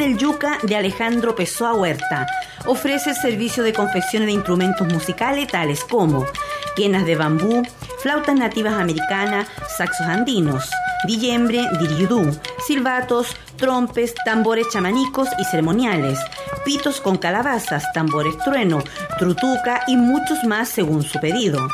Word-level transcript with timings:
Del 0.00 0.16
Yuca 0.16 0.58
de 0.62 0.76
Alejandro 0.76 1.34
Pessoa 1.34 1.74
Huerta 1.74 2.26
ofrece 2.64 3.12
servicio 3.12 3.62
de 3.62 3.74
confección 3.74 4.24
de 4.24 4.32
instrumentos 4.32 4.90
musicales 4.90 5.46
tales 5.48 5.84
como 5.84 6.24
quenas 6.74 7.04
de 7.04 7.16
bambú, 7.16 7.62
flautas 7.98 8.34
nativas 8.34 8.80
americanas, 8.80 9.46
saxos 9.76 10.06
andinos, 10.06 10.70
dillembre, 11.06 11.68
diriyudú, 11.78 12.34
silbatos, 12.66 13.36
trompes, 13.56 14.14
tambores 14.24 14.68
chamanicos 14.70 15.28
y 15.38 15.44
ceremoniales, 15.44 16.18
pitos 16.64 17.02
con 17.02 17.18
calabazas, 17.18 17.84
tambores 17.92 18.38
trueno, 18.38 18.82
trutuca 19.18 19.82
y 19.86 19.98
muchos 19.98 20.44
más 20.44 20.70
según 20.70 21.02
su 21.02 21.20
pedido. 21.20 21.68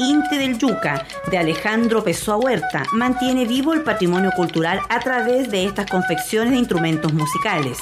Inte 0.00 0.38
del 0.38 0.56
Yuca, 0.56 1.04
de 1.30 1.36
Alejandro 1.36 2.02
Pessoa 2.02 2.38
Huerta, 2.38 2.84
mantiene 2.94 3.44
vivo 3.44 3.74
el 3.74 3.82
patrimonio 3.82 4.30
cultural 4.34 4.80
a 4.88 4.98
través 4.98 5.50
de 5.50 5.66
estas 5.66 5.90
confecciones 5.90 6.52
de 6.52 6.56
instrumentos 6.56 7.12
musicales. 7.12 7.76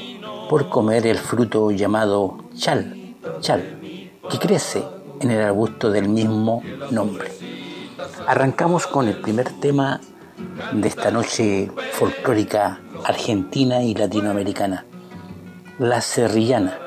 por 0.48 0.68
comer 0.68 1.06
el 1.06 1.18
fruto 1.18 1.70
llamado 1.70 2.38
chal, 2.54 3.16
chal, 3.40 4.10
que 4.30 4.38
crece 4.38 4.97
en 5.20 5.30
el 5.30 5.42
arbusto 5.42 5.90
del 5.90 6.08
mismo 6.08 6.62
nombre. 6.90 7.30
Arrancamos 8.26 8.86
con 8.86 9.08
el 9.08 9.16
primer 9.20 9.50
tema 9.60 10.00
de 10.72 10.88
esta 10.88 11.10
noche 11.10 11.70
folclórica 11.92 12.80
argentina 13.04 13.82
y 13.82 13.94
latinoamericana, 13.94 14.84
la 15.78 16.00
serrillana. 16.00 16.78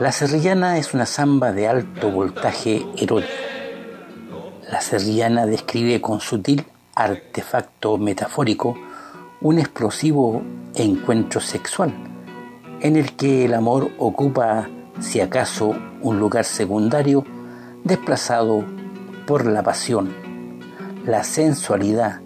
La 0.00 0.12
serrillana 0.12 0.78
es 0.78 0.94
una 0.94 1.06
samba 1.06 1.52
de 1.52 1.68
alto 1.68 2.10
voltaje 2.10 2.86
erótico. 2.96 3.32
La 4.70 4.80
serrillana 4.80 5.46
describe 5.46 6.00
con 6.00 6.20
sutil 6.20 6.64
artefacto 6.94 7.98
metafórico 7.98 8.76
un 9.40 9.58
explosivo 9.58 10.42
encuentro 10.74 11.40
sexual 11.40 11.94
en 12.80 12.96
el 12.96 13.16
que 13.16 13.46
el 13.46 13.54
amor 13.54 13.90
ocupa, 13.98 14.68
si 15.00 15.20
acaso, 15.20 15.74
un 16.02 16.18
lugar 16.18 16.44
secundario 16.44 17.24
desplazado 17.84 18.64
por 19.26 19.46
la 19.46 19.62
pasión, 19.62 20.12
la 21.04 21.24
sensualidad, 21.24 22.20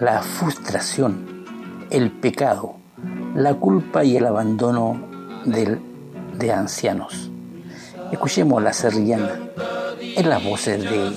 la 0.00 0.22
frustración, 0.22 1.44
el 1.90 2.10
pecado, 2.10 2.76
la 3.34 3.54
culpa 3.54 4.04
y 4.04 4.16
el 4.16 4.26
abandono 4.26 5.00
de 5.44 6.52
ancianos. 6.52 7.30
Escuchemos 8.12 8.62
la 8.62 8.72
serrillana 8.72 9.40
en 10.00 10.28
las 10.28 10.44
voces 10.44 10.82
de 10.82 11.12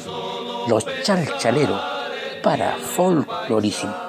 los 0.67 0.85
chalchaleros 1.03 1.81
para 2.43 2.75
folclorísimo. 2.77 4.08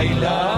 samba, 0.00 0.49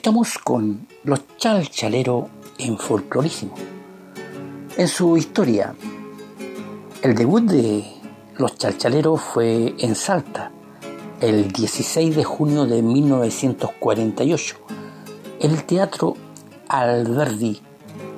Estamos 0.00 0.38
con 0.38 0.86
los 1.04 1.20
chalchaleros 1.36 2.39
en 2.60 2.78
folclorísimo. 2.78 3.54
En 4.76 4.88
su 4.88 5.16
historia, 5.16 5.74
el 7.02 7.14
debut 7.14 7.44
de 7.44 7.84
los 8.38 8.56
chalchaleros 8.56 9.20
fue 9.20 9.74
en 9.78 9.94
Salta, 9.94 10.52
el 11.20 11.50
16 11.52 12.16
de 12.16 12.24
junio 12.24 12.64
de 12.66 12.82
1948, 12.82 14.56
en 15.40 15.50
el 15.50 15.64
Teatro 15.64 16.16
Alberdi, 16.68 17.60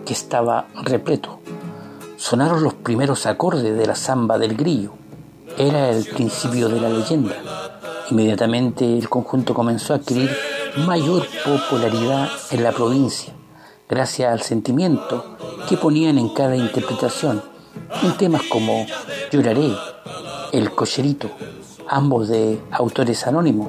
que 0.05 0.13
estaba 0.13 0.67
repleto. 0.83 1.41
Sonaron 2.17 2.63
los 2.63 2.75
primeros 2.75 3.27
acordes 3.27 3.77
de 3.77 3.87
la 3.87 3.97
samba 3.97 4.39
del 4.39 4.57
grillo. 4.57 4.93
Era 5.59 5.91
el 5.91 6.05
principio 6.05 6.69
de 6.69 6.81
la 6.81 6.89
leyenda. 6.89 7.35
Inmediatamente 8.11 8.99
el 8.99 9.09
conjunto 9.09 9.55
comenzó 9.55 9.93
a 9.93 9.97
adquirir 9.97 10.31
mayor 10.87 11.27
popularidad 11.45 12.29
en 12.51 12.63
la 12.63 12.73
provincia, 12.73 13.35
gracias 13.93 14.33
al 14.33 14.41
sentimiento 14.41 15.37
que 15.69 15.77
ponían 15.77 16.17
en 16.17 16.31
cada 16.31 16.57
interpretación, 16.57 17.43
en 18.03 18.17
temas 18.17 18.41
como 18.51 18.87
Lloraré, 19.31 19.77
El 20.51 20.71
Cocherito, 20.75 21.29
ambos 21.87 22.29
de 22.29 22.59
autores 22.71 23.27
anónimos, 23.27 23.69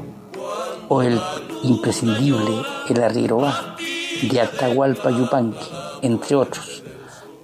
o 0.87 1.01
el 1.01 1.19
imprescindible 1.63 2.53
El 2.87 3.03
Arriero 3.03 3.39
Va, 3.39 3.75
de 4.21 4.39
Atahualpa 4.39 5.11
Yupanqui, 5.11 5.69
entre 6.03 6.37
otros. 6.37 6.83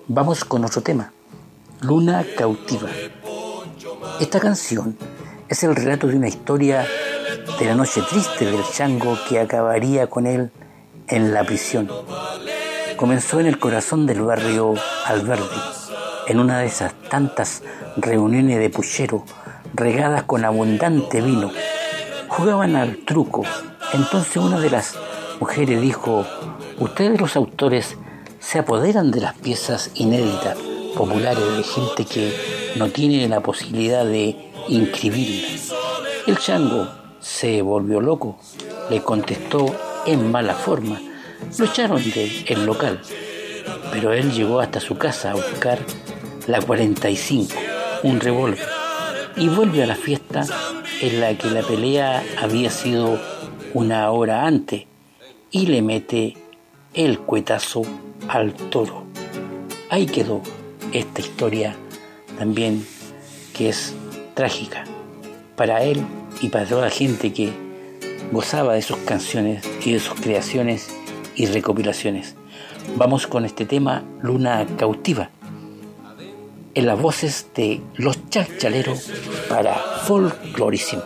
Vamos 0.07 0.45
con 0.45 0.63
otro 0.63 0.81
tema, 0.81 1.11
Luna 1.81 2.25
Cautiva. 2.37 2.87
Esta 4.21 4.39
canción 4.39 4.97
Es 5.49 5.63
el 5.63 5.75
relato 5.75 6.07
de 6.07 6.15
una 6.15 6.29
historia 6.29 6.87
de 7.59 7.65
la 7.65 7.75
noche 7.75 8.01
triste 8.09 8.45
del 8.45 8.63
chango 8.71 9.17
que 9.27 9.37
acabaría 9.37 10.07
con 10.07 10.25
él 10.27 10.49
en 11.09 11.33
la 11.33 11.43
prisión. 11.43 11.89
Comenzó 12.99 13.39
en 13.39 13.45
el 13.45 13.59
corazón 13.59 14.05
del 14.05 14.23
barrio 14.23 14.73
Alberdi, 15.05 15.61
en 16.27 16.37
una 16.37 16.59
de 16.59 16.65
esas 16.65 16.93
tantas 17.09 17.63
reuniones 17.95 18.59
de 18.59 18.69
puchero 18.69 19.23
regadas 19.73 20.23
con 20.23 20.43
abundante 20.43 21.21
vino. 21.21 21.49
Jugaban 22.27 22.75
al 22.75 22.97
truco. 23.05 23.43
Entonces 23.93 24.35
una 24.35 24.59
de 24.59 24.69
las 24.69 24.97
mujeres 25.39 25.79
dijo, 25.79 26.25
ustedes 26.77 27.21
los 27.21 27.37
autores 27.37 27.95
se 28.41 28.59
apoderan 28.59 29.11
de 29.11 29.21
las 29.21 29.35
piezas 29.35 29.91
inéditas, 29.93 30.57
populares, 30.93 31.55
de 31.55 31.63
gente 31.63 32.03
que 32.03 32.73
no 32.75 32.89
tiene 32.89 33.29
la 33.29 33.39
posibilidad 33.39 34.03
de 34.03 34.51
inscribirlas. 34.67 35.71
El 36.27 36.37
chango 36.37 36.89
se 37.21 37.61
volvió 37.61 38.01
loco, 38.01 38.37
le 38.89 39.01
contestó 39.01 39.73
en 40.05 40.29
mala 40.29 40.53
forma, 40.53 40.99
lo 41.57 41.65
echaron 41.65 42.03
del 42.03 42.65
local, 42.65 43.01
pero 43.91 44.13
él 44.13 44.31
llegó 44.31 44.59
hasta 44.59 44.79
su 44.79 44.97
casa 44.97 45.31
a 45.31 45.35
buscar 45.35 45.79
la 46.47 46.61
45, 46.61 47.53
un 48.03 48.19
revólver, 48.19 48.67
y 49.35 49.47
vuelve 49.47 49.83
a 49.83 49.87
la 49.87 49.95
fiesta 49.95 50.45
en 51.01 51.21
la 51.21 51.37
que 51.37 51.49
la 51.49 51.61
pelea 51.61 52.23
había 52.37 52.69
sido 52.69 53.19
una 53.73 54.09
hora 54.11 54.45
antes 54.45 54.85
y 55.51 55.67
le 55.67 55.81
mete 55.81 56.35
el 56.93 57.19
cuetazo 57.19 57.83
al 58.27 58.53
toro. 58.53 59.05
Ahí 59.89 60.05
quedó 60.05 60.41
esta 60.91 61.21
historia 61.21 61.75
también 62.37 62.85
que 63.53 63.69
es 63.69 63.93
trágica 64.33 64.85
para 65.55 65.83
él 65.83 66.03
y 66.41 66.49
para 66.49 66.65
toda 66.65 66.83
la 66.83 66.89
gente 66.89 67.33
que 67.33 67.51
gozaba 68.31 68.73
de 68.73 68.81
sus 68.81 68.97
canciones 68.99 69.63
y 69.83 69.93
de 69.93 69.99
sus 69.99 70.19
creaciones 70.19 70.89
y 71.39 71.45
recopilaciones. 71.45 72.35
Vamos 72.97 73.25
con 73.25 73.45
este 73.45 73.65
tema 73.65 74.03
Luna 74.21 74.67
Cautiva 74.77 75.29
en 76.75 76.85
las 76.85 77.01
voces 77.01 77.47
de 77.55 77.81
Los 77.95 78.29
Chachaleros 78.29 79.09
para 79.47 79.73
Folclorísimo. 79.73 81.01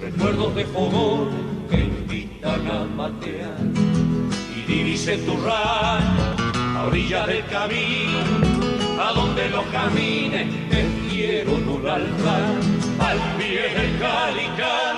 Recuerdos 0.00 0.54
de 0.54 0.64
fogones 0.66 1.34
que 1.70 1.80
invitan 1.80 2.70
a 2.70 2.84
matear. 2.84 3.56
Y 4.56 4.70
divise 4.70 5.18
tu 5.18 5.32
rayo 5.36 6.00
a 6.76 6.84
orilla 6.86 7.26
del 7.26 7.44
camino, 7.46 8.18
a 9.00 9.12
donde 9.12 9.48
los 9.50 9.64
camines 9.66 10.46
te 10.70 10.86
quiero 11.10 11.54
un 11.54 11.88
altar, 11.88 12.54
al 12.98 13.18
pie 13.38 13.62
del 13.74 13.98
calical, 13.98 14.96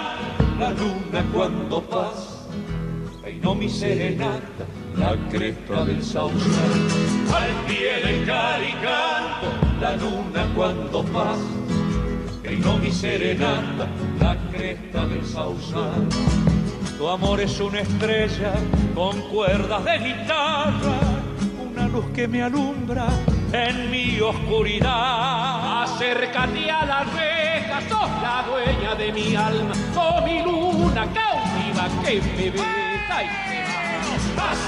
la 0.58 0.70
luna 0.70 1.24
cuando 1.32 1.80
pasa 1.82 2.30
no 3.42 3.54
mi 3.54 3.68
serenata, 3.68 4.66
la 4.96 5.16
cresta 5.30 5.84
del 5.84 6.02
sausal. 6.02 6.72
Al 7.34 7.66
pie 7.66 8.02
del 8.04 8.26
caricanto, 8.26 9.46
la 9.80 9.96
luna 9.96 10.46
cuando 10.54 11.02
pasa, 11.04 11.59
no 12.56 12.78
mi 12.78 12.90
serenata, 12.90 13.86
la 14.20 14.36
cresta 14.50 15.06
del 15.06 15.24
sausal. 15.24 16.08
Tu 16.98 17.08
amor 17.08 17.40
es 17.40 17.58
una 17.60 17.80
estrella 17.80 18.52
con 18.94 19.20
cuerdas 19.30 19.84
de 19.84 19.98
guitarra, 19.98 20.98
una 21.70 21.88
luz 21.88 22.06
que 22.14 22.28
me 22.28 22.42
alumbra 22.42 23.06
en 23.52 23.90
mi 23.90 24.20
oscuridad. 24.20 25.82
Acércate 25.84 26.70
a 26.70 26.84
la 26.84 27.04
reja, 27.04 27.80
sos 27.88 28.10
la 28.22 28.44
dueña 28.48 28.94
de 28.94 29.12
mi 29.12 29.34
alma, 29.34 29.74
con 29.94 30.24
mi 30.24 30.42
luna 30.42 31.06
cautiva 31.12 31.88
que 32.04 32.20
me 32.36 32.50
ve 32.50 32.80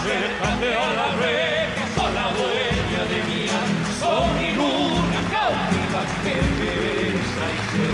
acércate 0.02 0.76
a 0.76 0.92
la 0.98 1.08
reja, 1.16 1.84
son 1.94 2.14
la 2.14 2.28
dueña 2.38 3.02
de 3.10 3.18
mi 3.28 3.48
alma, 3.48 3.86
son 4.00 4.38
mi 4.38 4.52
luna 4.52 4.81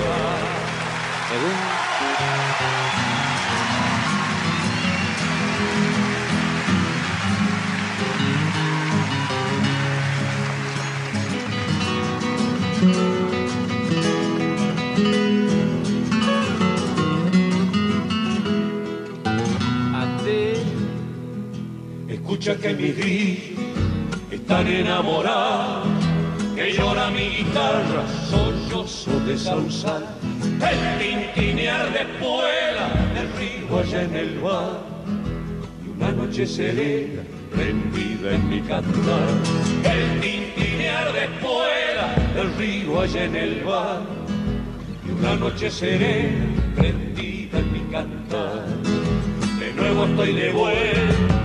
y 0.09 1.29
se 1.29 1.39
va. 1.39 1.89
Escucha 22.09 22.57
que 22.57 22.75
mis 22.75 22.97
grillos 22.97 23.59
están 24.31 24.67
enamorados, 24.69 25.88
que 26.59 26.73
llora 26.73 27.09
mi 27.11 27.29
guitarra, 27.37 28.03
sollozo 28.29 29.21
de 29.21 29.39
sausal, 29.39 30.05
el 30.71 30.81
tintinear 30.99 31.93
de 31.93 32.01
espuela 32.01 32.87
del 33.15 33.29
río 33.39 33.79
allá 33.79 34.03
en 34.03 34.17
el 34.17 34.39
bar, 34.41 34.81
y 35.85 35.89
una 35.97 36.11
noche 36.11 36.45
serena 36.45 37.23
prendida 37.55 38.35
en 38.35 38.49
mi 38.49 38.61
cantar, 38.63 39.29
el 39.85 40.21
tintinear 40.21 41.13
de 41.13 41.25
espuela 41.27 42.07
del 42.35 42.53
río 42.57 43.03
allá 43.03 43.25
en 43.25 43.37
el 43.37 43.63
bar, 43.63 44.01
y 45.07 45.11
una 45.11 45.37
noche 45.37 45.71
serena 45.71 46.45
prendida 46.75 47.61
en 47.61 47.73
mi 47.73 47.83
cantar, 47.93 48.67
de 49.61 49.73
nuevo 49.75 50.07
estoy 50.07 50.33
de 50.33 50.51
vuelta 50.51 51.39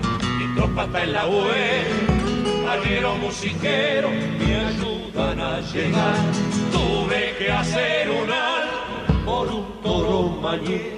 tropa 0.56 1.04
en 1.04 1.14
la 1.14 1.26
web, 1.28 2.13
Aguero 2.74 3.16
musiquero 3.18 4.10
me 4.10 4.56
ayudan 4.56 5.40
a 5.40 5.62
llegar. 5.62 6.16
Tuve 6.72 7.36
que 7.38 7.52
hacer 7.52 8.10
un 8.10 8.32
alto 8.32 9.14
por 9.24 9.48
un 9.48 9.82
toro 9.84 10.30
mañé, 10.42 10.98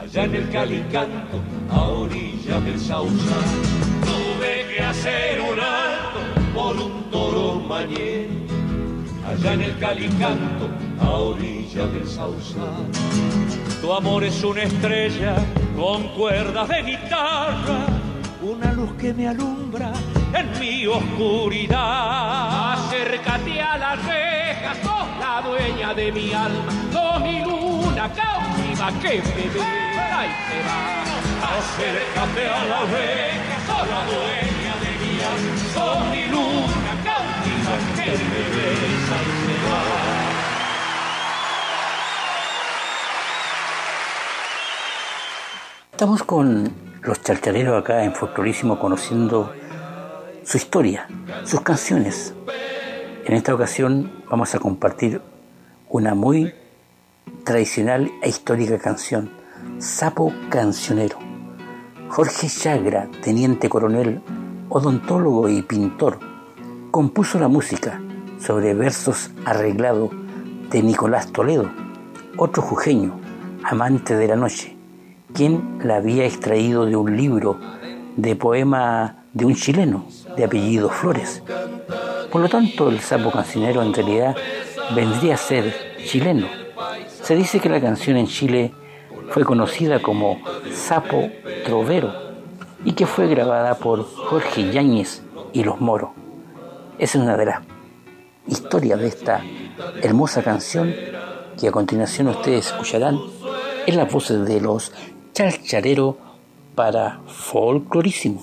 allá 0.00 0.24
en 0.24 0.34
el 0.34 0.50
Calicanto, 0.50 1.42
a 1.70 1.82
orilla 1.82 2.58
del 2.60 2.80
Sausal. 2.80 3.52
Tuve 4.00 4.74
que 4.74 4.82
hacer 4.82 5.42
un 5.42 5.60
alto 5.60 6.20
por 6.54 6.74
un 6.76 7.10
toro 7.10 7.60
mañé, 7.60 8.28
allá 9.28 9.52
en 9.52 9.60
el 9.60 9.78
Calicanto, 9.78 10.70
a 11.02 11.10
orilla 11.10 11.86
del 11.86 12.08
Sausal. 12.08 12.86
Tu 13.82 13.92
amor 13.92 14.24
es 14.24 14.42
una 14.42 14.62
estrella 14.62 15.36
con 15.76 16.08
cuerdas 16.14 16.66
de 16.70 16.82
guitarra 16.82 17.86
una 18.42 18.72
luz 18.72 18.92
que 18.94 19.14
me 19.14 19.28
alumbra 19.28 19.92
en 20.34 20.58
mi 20.58 20.86
oscuridad. 20.86 22.72
Acércate 22.72 23.60
a 23.60 23.78
la 23.78 23.96
reja, 23.96 24.74
sos 24.82 25.06
la 25.20 25.42
dueña 25.42 25.94
de 25.94 26.12
mi 26.12 26.32
alma, 26.32 26.72
sos 26.92 27.20
mi 27.20 27.42
luna 27.42 28.10
cautiva 28.12 28.92
que 29.00 29.22
me 29.22 29.48
besa 29.48 30.26
y 30.26 30.32
se 30.48 30.58
va. 30.66 30.78
Acércate 31.58 32.48
a 32.48 32.64
la 32.64 32.80
reja, 32.80 33.56
sos 33.66 33.88
la 33.88 34.04
dueña 34.06 34.74
de 34.82 34.90
mi 35.02 35.12
alma, 35.32 35.54
sos 35.74 35.98
mi 36.10 36.24
luna 36.26 36.92
cautiva 37.04 37.74
que 37.96 38.10
me 38.10 38.42
besa 38.56 39.16
y 39.22 39.32
se 39.46 39.56
va. 39.68 39.80
Estamos 45.92 46.22
con 46.24 46.72
los 47.02 47.22
charchareros 47.22 47.80
acá 47.80 48.02
en 48.02 48.12
Folclorísimo 48.12 48.78
conociendo 48.78 49.54
su 50.44 50.56
historia, 50.56 51.06
sus 51.44 51.60
canciones. 51.60 52.34
En 53.24 53.34
esta 53.34 53.54
ocasión 53.54 54.10
vamos 54.28 54.54
a 54.54 54.58
compartir 54.58 55.20
una 55.88 56.14
muy 56.14 56.52
tradicional 57.44 58.10
e 58.22 58.28
histórica 58.28 58.78
canción, 58.78 59.30
Sapo 59.78 60.32
Cancionero. 60.48 61.18
Jorge 62.08 62.48
Chagra, 62.48 63.08
teniente 63.22 63.68
coronel, 63.68 64.20
odontólogo 64.68 65.48
y 65.48 65.62
pintor, 65.62 66.18
compuso 66.90 67.38
la 67.38 67.48
música 67.48 68.00
sobre 68.38 68.74
versos 68.74 69.30
arreglados 69.44 70.10
de 70.70 70.82
Nicolás 70.82 71.30
Toledo, 71.32 71.70
otro 72.36 72.62
jujeño, 72.62 73.20
amante 73.62 74.16
de 74.16 74.28
la 74.28 74.36
noche, 74.36 74.76
quien 75.32 75.78
la 75.84 75.96
había 75.96 76.24
extraído 76.24 76.86
de 76.86 76.96
un 76.96 77.16
libro 77.16 77.58
de 78.16 78.34
poema 78.36 79.24
de 79.32 79.46
un 79.46 79.54
chileno 79.54 80.06
de 80.36 80.44
apellido 80.44 80.88
Flores. 80.88 81.42
Por 82.30 82.40
lo 82.40 82.48
tanto, 82.48 82.88
el 82.88 83.00
sapo 83.00 83.30
cancionero 83.30 83.82
en 83.82 83.92
realidad 83.92 84.36
vendría 84.94 85.34
a 85.34 85.38
ser 85.38 85.96
chileno. 86.04 86.46
Se 87.22 87.34
dice 87.36 87.60
que 87.60 87.68
la 87.68 87.80
canción 87.80 88.16
en 88.16 88.26
Chile 88.26 88.72
fue 89.30 89.44
conocida 89.44 90.00
como 90.00 90.40
Sapo 90.72 91.30
Trovero 91.64 92.12
y 92.84 92.92
que 92.92 93.06
fue 93.06 93.28
grabada 93.28 93.76
por 93.76 94.04
Jorge 94.04 94.70
Yáñez 94.72 95.22
y 95.52 95.64
los 95.64 95.80
Moros. 95.80 96.10
Esa 96.98 97.18
es 97.18 97.24
una 97.24 97.36
de 97.36 97.46
las 97.46 97.60
historias 98.46 98.98
de 99.00 99.08
esta 99.08 99.42
hermosa 100.02 100.42
canción 100.42 100.94
que 101.58 101.68
a 101.68 101.72
continuación 101.72 102.28
ustedes 102.28 102.66
escucharán 102.66 103.18
en 103.86 103.96
las 103.96 104.12
voces 104.12 104.46
de 104.46 104.60
los 104.60 104.92
Chalcharero 105.32 106.16
para 106.74 107.20
Folclorísimo. 107.26 108.42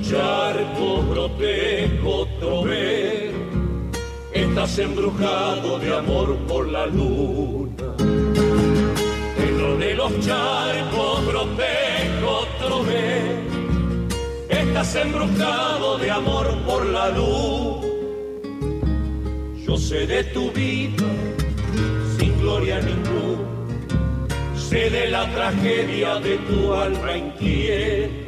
Charcos 0.00 1.04
protejo 1.06 2.26
trovero, 2.40 3.38
estás 4.32 4.78
embrujado 4.78 5.78
de 5.78 5.96
amor 5.96 6.36
por 6.48 6.68
la 6.68 6.86
luna. 6.86 7.94
En 7.98 9.58
lo 9.58 9.76
de 9.76 9.94
los 9.94 10.12
charcos 10.20 11.20
protejo 11.20 12.46
trovero, 12.58 13.42
estás 14.48 14.94
embrujado 14.96 15.98
de 15.98 16.10
amor 16.10 16.46
por 16.66 16.86
la 16.86 17.08
luz. 17.10 17.86
Yo 19.66 19.76
sé 19.76 20.06
de 20.06 20.24
tu 20.24 20.50
vida 20.52 21.06
gloria 22.42 22.80
ninguna. 22.80 23.48
Sé 24.56 24.90
de 24.90 25.08
la 25.08 25.24
tragedia 25.32 26.16
de 26.16 26.36
tu 26.48 26.74
alma 26.74 27.16
inquieta, 27.16 28.21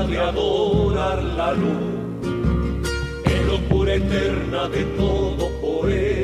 de 0.00 0.18
adorar 0.18 1.22
la 1.22 1.52
luz, 1.52 2.24
es 3.24 3.46
locura 3.46 3.94
eterna 3.94 4.68
de 4.70 4.84
todo 4.96 5.50
poeta. 5.60 6.21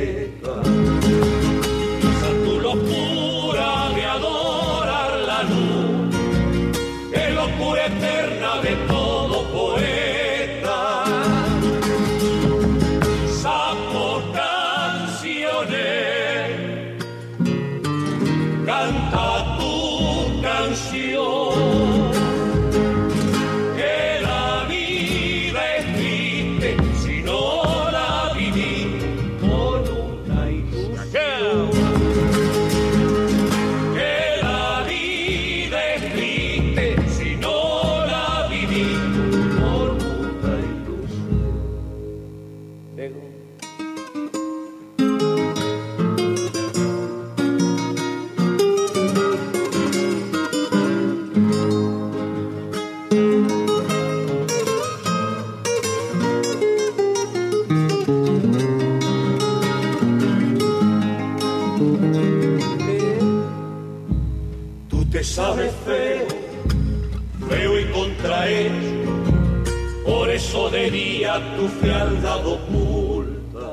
Tu 71.88 71.94
fealdad 71.94 72.46
oculta, 72.46 73.68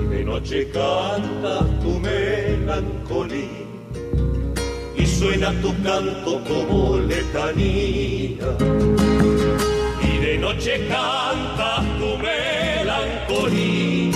y 0.00 0.06
de 0.06 0.24
noche 0.24 0.70
canta 0.70 1.66
tu 1.82 1.98
melancolía, 1.98 3.66
y 4.96 5.06
suena 5.06 5.52
tu 5.60 5.74
canto 5.82 6.40
como 6.46 6.98
letanía, 6.98 8.56
y 10.00 10.18
de 10.24 10.38
noche 10.38 10.86
canta 10.88 11.82
tu 11.98 12.18
melancolía, 12.22 14.12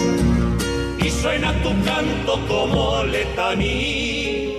y 1.05 1.11
suena 1.11 1.53
tu 1.63 1.71
canto 1.85 2.39
como 2.47 3.03
letanía. 3.05 4.55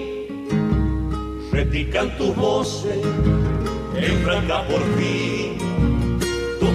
Predican 1.51 2.17
tus 2.17 2.35
voces 2.35 3.05
en 3.95 4.17
franca 4.23 4.63
por 4.67 4.81
fin. 4.97 5.68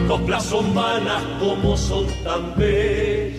Coplas 0.09 0.45
son 0.45 0.75
vanas 0.75 1.23
como 1.41 1.77
son 1.77 2.07
tan 2.23 2.55
bellas. 2.57 3.35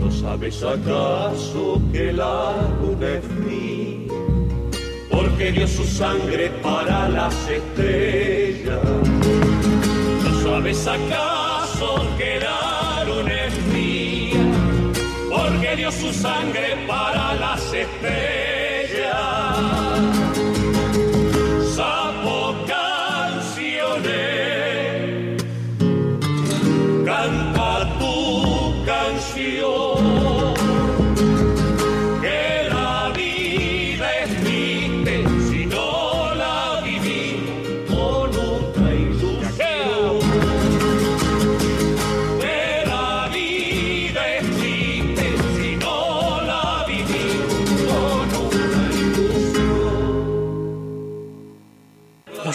¿No 0.00 0.10
sabes 0.10 0.62
acaso 0.62 1.80
que 1.92 2.12
la 2.12 2.54
luna 2.80 3.08
es 3.08 3.24
fría? 3.24 4.12
Porque 5.10 5.52
dio 5.52 5.66
su 5.68 5.84
sangre 5.84 6.50
para 6.62 7.08
las 7.08 7.34
estrellas. 7.48 8.80
¿No 10.24 10.42
sabes 10.42 10.86
acaso 10.86 12.06
que 12.18 12.40
la 12.40 13.04
luna 13.04 13.44
es 13.46 13.54
fría? 13.70 14.40
Porque 15.30 15.76
dio 15.76 15.92
su 15.92 16.12
sangre 16.12 16.76
para 16.88 17.34
las 17.34 17.62
estrellas. 17.72 18.49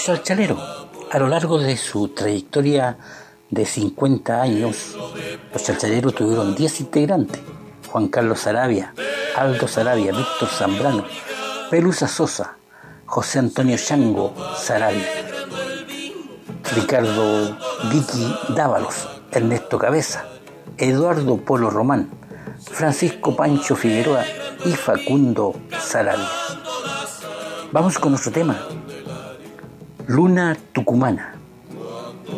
Chalchalero. 0.05 0.55
A 1.09 1.17
lo 1.17 1.27
largo 1.27 1.57
de 1.57 1.75
su 1.77 2.09
trayectoria 2.09 2.95
de 3.49 3.65
50 3.65 4.39
años, 4.39 4.95
los 5.51 5.63
chalchaleros 5.63 6.13
tuvieron 6.13 6.53
10 6.53 6.81
integrantes. 6.81 7.41
Juan 7.91 8.09
Carlos 8.09 8.41
Sarabia, 8.41 8.93
Aldo 9.35 9.67
Sarabia, 9.67 10.11
Víctor 10.11 10.47
Zambrano, 10.47 11.05
Pelusa 11.71 12.07
Sosa, 12.07 12.55
José 13.07 13.39
Antonio 13.39 13.77
Chango 13.77 14.35
Sarabia. 14.55 15.07
Ricardo 16.75 17.57
Vicky 17.91 18.31
Dávalos, 18.49 19.07
Ernesto 19.31 19.79
Cabeza, 19.79 20.25
Eduardo 20.77 21.37
Polo 21.37 21.71
Román, 21.71 22.11
Francisco 22.59 23.35
Pancho 23.35 23.75
Figueroa 23.75 24.23
y 24.65 24.73
Facundo 24.73 25.55
Sarabia. 25.79 26.29
Vamos 27.71 27.97
con 27.97 28.11
nuestro 28.11 28.31
tema, 28.31 28.55
Luna 30.07 30.55
Tucumana. 30.71 31.35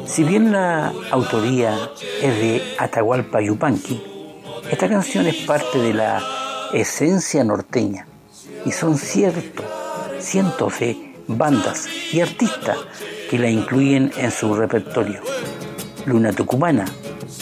Si 0.06 0.24
bien 0.24 0.52
la 0.52 0.94
autoría 1.12 1.78
es 2.22 2.40
de 2.40 2.62
Atahualpa 2.78 3.42
Yupanqui, 3.42 4.02
esta 4.72 4.88
canción 4.88 5.28
es 5.28 5.36
parte 5.46 5.78
de 5.80 5.94
la 5.94 6.22
esencia 6.74 7.44
norteña 7.44 8.08
y 8.66 8.72
son 8.72 8.98
ciertos, 8.98 9.66
cientos 10.20 10.80
de 10.80 11.16
bandas 11.28 11.88
y 12.14 12.22
artistas 12.22 12.78
que 13.30 13.38
la 13.38 13.50
incluyen 13.50 14.12
en 14.18 14.32
su 14.32 14.54
repertorio. 14.56 15.22
Luna 16.06 16.32
Tucumana 16.32 16.86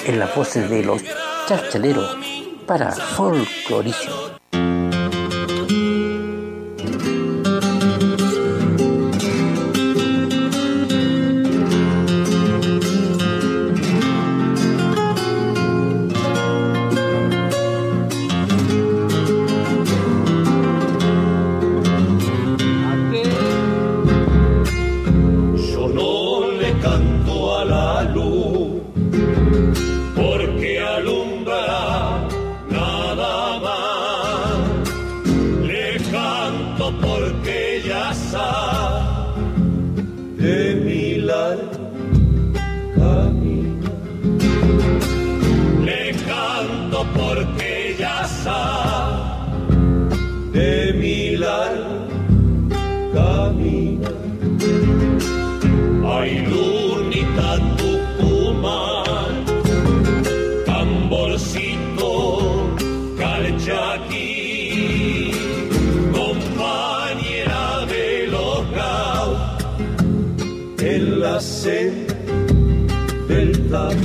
en 0.05 0.19
las 0.19 0.35
voces 0.35 0.69
de 0.69 0.83
los 0.83 1.03
charchaleros 1.47 2.17
para 2.65 2.91
folclorísimo. 73.75 74.04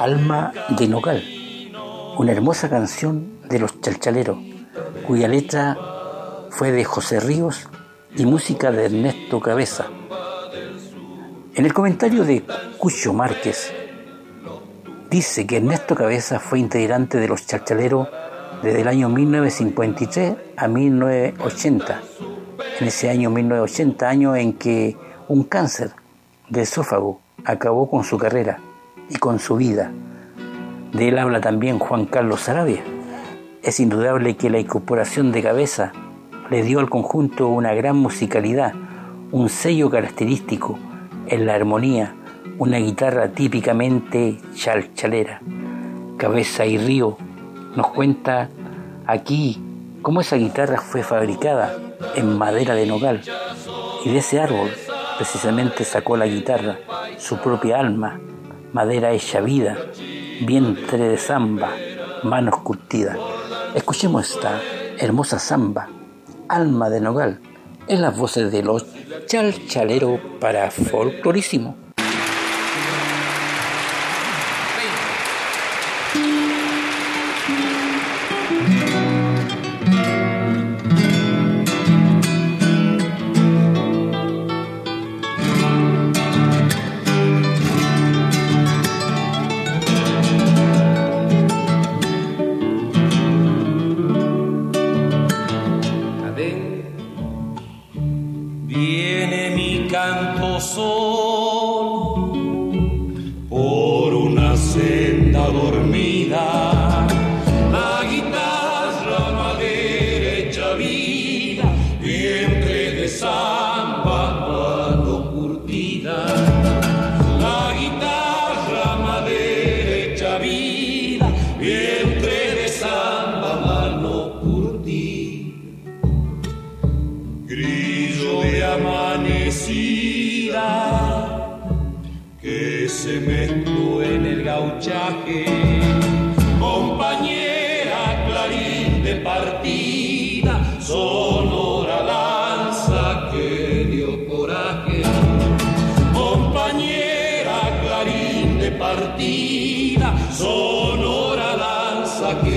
Alma 0.00 0.54
de 0.70 0.88
Nogal, 0.88 1.22
una 2.16 2.32
hermosa 2.32 2.70
canción 2.70 3.38
de 3.50 3.58
los 3.58 3.82
chalchaleros, 3.82 4.38
cuya 5.06 5.28
letra 5.28 5.76
fue 6.48 6.72
de 6.72 6.84
José 6.84 7.20
Ríos 7.20 7.68
y 8.16 8.24
música 8.24 8.72
de 8.72 8.86
Ernesto 8.86 9.40
Cabeza. 9.40 9.88
En 11.54 11.66
el 11.66 11.74
comentario 11.74 12.24
de 12.24 12.42
Cucho 12.78 13.12
Márquez, 13.12 13.74
dice 15.10 15.46
que 15.46 15.58
Ernesto 15.58 15.94
Cabeza 15.94 16.40
fue 16.40 16.60
integrante 16.60 17.18
de 17.18 17.28
los 17.28 17.46
chalchaleros 17.46 18.08
desde 18.62 18.80
el 18.80 18.88
año 18.88 19.10
1953 19.10 20.34
a 20.56 20.66
1980. 20.66 22.00
En 22.80 22.86
ese 22.86 23.10
año 23.10 23.28
1980, 23.28 24.08
año 24.08 24.34
en 24.34 24.54
que 24.54 24.96
un 25.28 25.44
cáncer 25.44 25.90
de 26.48 26.62
esófago 26.62 27.20
acabó 27.44 27.90
con 27.90 28.02
su 28.02 28.16
carrera 28.16 28.60
y 29.10 29.16
con 29.16 29.38
su 29.38 29.56
vida. 29.56 29.92
De 30.92 31.08
él 31.08 31.18
habla 31.18 31.40
también 31.40 31.78
Juan 31.78 32.06
Carlos 32.06 32.40
Sarabia. 32.40 32.82
Es 33.62 33.78
indudable 33.80 34.36
que 34.36 34.48
la 34.48 34.58
incorporación 34.58 35.32
de 35.32 35.42
cabeza 35.42 35.92
le 36.48 36.62
dio 36.62 36.80
al 36.80 36.88
conjunto 36.88 37.48
una 37.48 37.74
gran 37.74 37.96
musicalidad, 37.96 38.72
un 39.30 39.48
sello 39.48 39.90
característico 39.90 40.78
en 41.26 41.46
la 41.46 41.54
armonía, 41.54 42.14
una 42.58 42.78
guitarra 42.78 43.28
típicamente 43.28 44.38
chalchalera. 44.54 45.42
Cabeza 46.16 46.66
y 46.66 46.78
Río 46.78 47.18
nos 47.76 47.88
cuenta 47.88 48.48
aquí 49.06 49.62
cómo 50.02 50.20
esa 50.20 50.36
guitarra 50.36 50.78
fue 50.78 51.02
fabricada 51.02 51.76
en 52.16 52.36
madera 52.36 52.74
de 52.74 52.86
nogal 52.86 53.22
y 54.04 54.10
de 54.10 54.18
ese 54.18 54.40
árbol 54.40 54.70
precisamente 55.16 55.84
sacó 55.84 56.16
la 56.16 56.26
guitarra, 56.26 56.78
su 57.18 57.38
propia 57.38 57.78
alma, 57.78 58.18
madera 58.72 59.12
hecha 59.12 59.40
vida, 59.40 59.76
vientre 60.46 60.98
de 60.98 61.18
samba, 61.18 61.70
manos 62.22 62.60
curtidas. 62.60 63.16
Escuchemos 63.74 64.30
esta 64.30 64.60
hermosa 64.98 65.38
samba, 65.38 65.88
alma 66.48 66.90
de 66.90 67.00
nogal, 67.00 67.40
en 67.88 68.02
las 68.02 68.16
voces 68.16 68.52
de 68.52 68.62
los 68.62 68.86
chalchaleros 69.26 70.20
para 70.40 70.70
folclorísimo. 70.70 71.89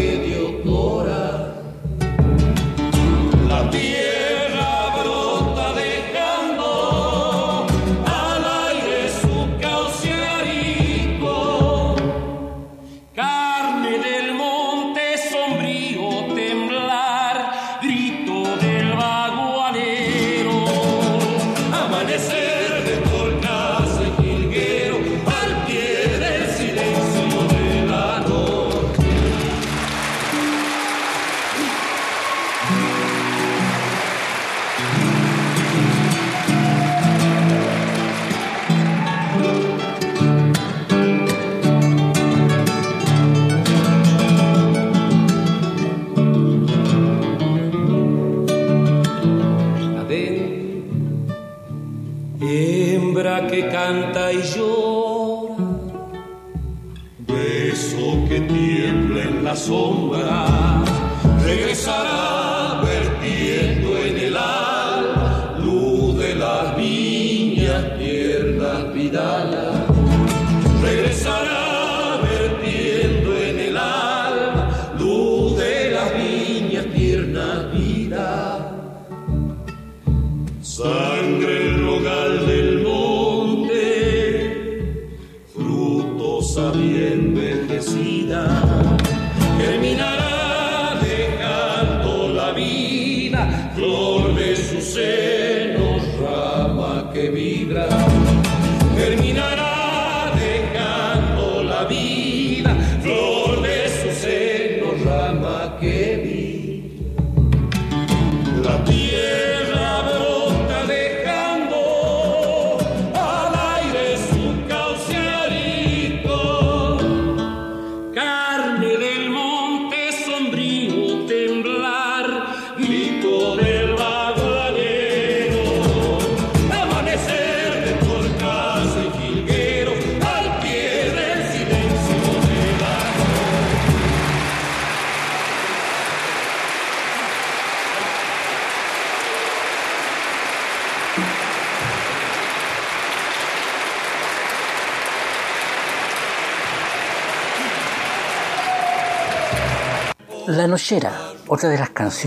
La 0.04 0.33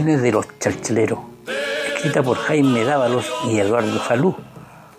de 0.04 0.30
los 0.30 0.46
chalcheleros, 0.58 1.20
escrita 1.94 2.22
por 2.22 2.36
Jaime 2.36 2.84
Dávalos 2.84 3.32
y 3.50 3.58
Eduardo 3.58 3.98
Falú, 3.98 4.36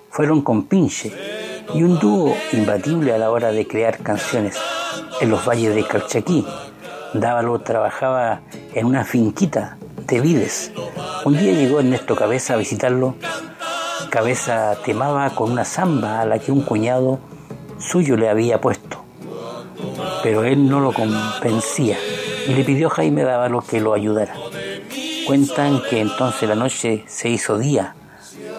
fueron 0.10 0.42
con 0.42 0.64
Pinche 0.64 1.14
y 1.72 1.84
un 1.84 2.00
dúo 2.00 2.36
imbatible 2.52 3.14
a 3.14 3.20
la 3.20 3.30
hora 3.30 3.52
de 3.52 3.68
crear 3.68 4.00
canciones 4.00 4.58
en 5.22 5.30
los 5.30 5.48
valles 5.48 5.76
de 5.76 5.86
Calchaquí. 5.86 6.44
Dávalos 7.14 7.64
trabajaba 7.64 8.42
en 8.74 8.88
una 8.88 9.04
finquita 9.04 9.78
de 10.08 10.20
vides. 10.20 10.72
Un 11.26 11.38
día 11.38 11.52
llegó 11.52 11.80
Ernesto 11.80 12.16
Cabeza 12.16 12.56
a 12.56 12.58
visitarlo. 12.58 13.14
Cabeza 14.10 14.78
temaba 14.84 15.30
con 15.30 15.52
una 15.52 15.64
zamba 15.64 16.22
a 16.22 16.26
la 16.26 16.40
que 16.40 16.52
un 16.52 16.62
cuñado 16.62 17.20
suyo 17.78 18.18
le 18.18 18.30
había 18.30 18.60
puesto, 18.60 19.04
pero 20.24 20.44
él 20.44 20.68
no 20.68 20.80
lo 20.80 20.92
convencía 20.92 21.98
y 22.48 22.54
le 22.54 22.64
pidió 22.64 22.88
a 22.88 22.92
Jaime 22.92 23.22
Dávalos 23.22 23.64
que 23.66 23.80
lo 23.80 23.94
ayudara. 23.94 24.34
Cuentan 25.28 25.82
que 25.90 26.00
entonces 26.00 26.48
la 26.48 26.56
noche 26.56 27.04
se 27.06 27.28
hizo 27.28 27.58
día, 27.58 27.96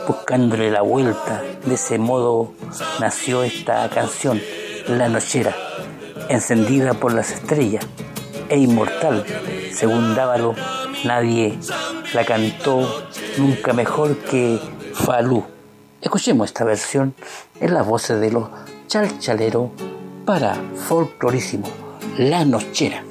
buscándole 0.06 0.70
la 0.70 0.82
vuelta. 0.82 1.42
De 1.64 1.76
ese 1.76 1.98
modo 1.98 2.52
nació 3.00 3.42
esta 3.42 3.88
canción, 3.88 4.38
La 4.86 5.08
Nochera, 5.08 5.56
encendida 6.28 6.92
por 6.92 7.14
las 7.14 7.30
estrellas 7.32 7.86
e 8.50 8.58
inmortal. 8.58 9.24
Según 9.72 10.14
Dávalo, 10.14 10.54
nadie 11.04 11.58
la 12.12 12.26
cantó 12.26 13.06
nunca 13.38 13.72
mejor 13.72 14.18
que 14.18 14.60
Falú. 14.92 15.46
Escuchemos 16.02 16.48
esta 16.48 16.64
versión 16.64 17.14
en 17.60 17.72
las 17.72 17.86
voces 17.86 18.20
de 18.20 18.30
los 18.30 18.50
chalchaleros 18.88 19.70
para 20.26 20.54
folclorísimo, 20.86 21.66
La 22.18 22.44
Nochera. 22.44 23.07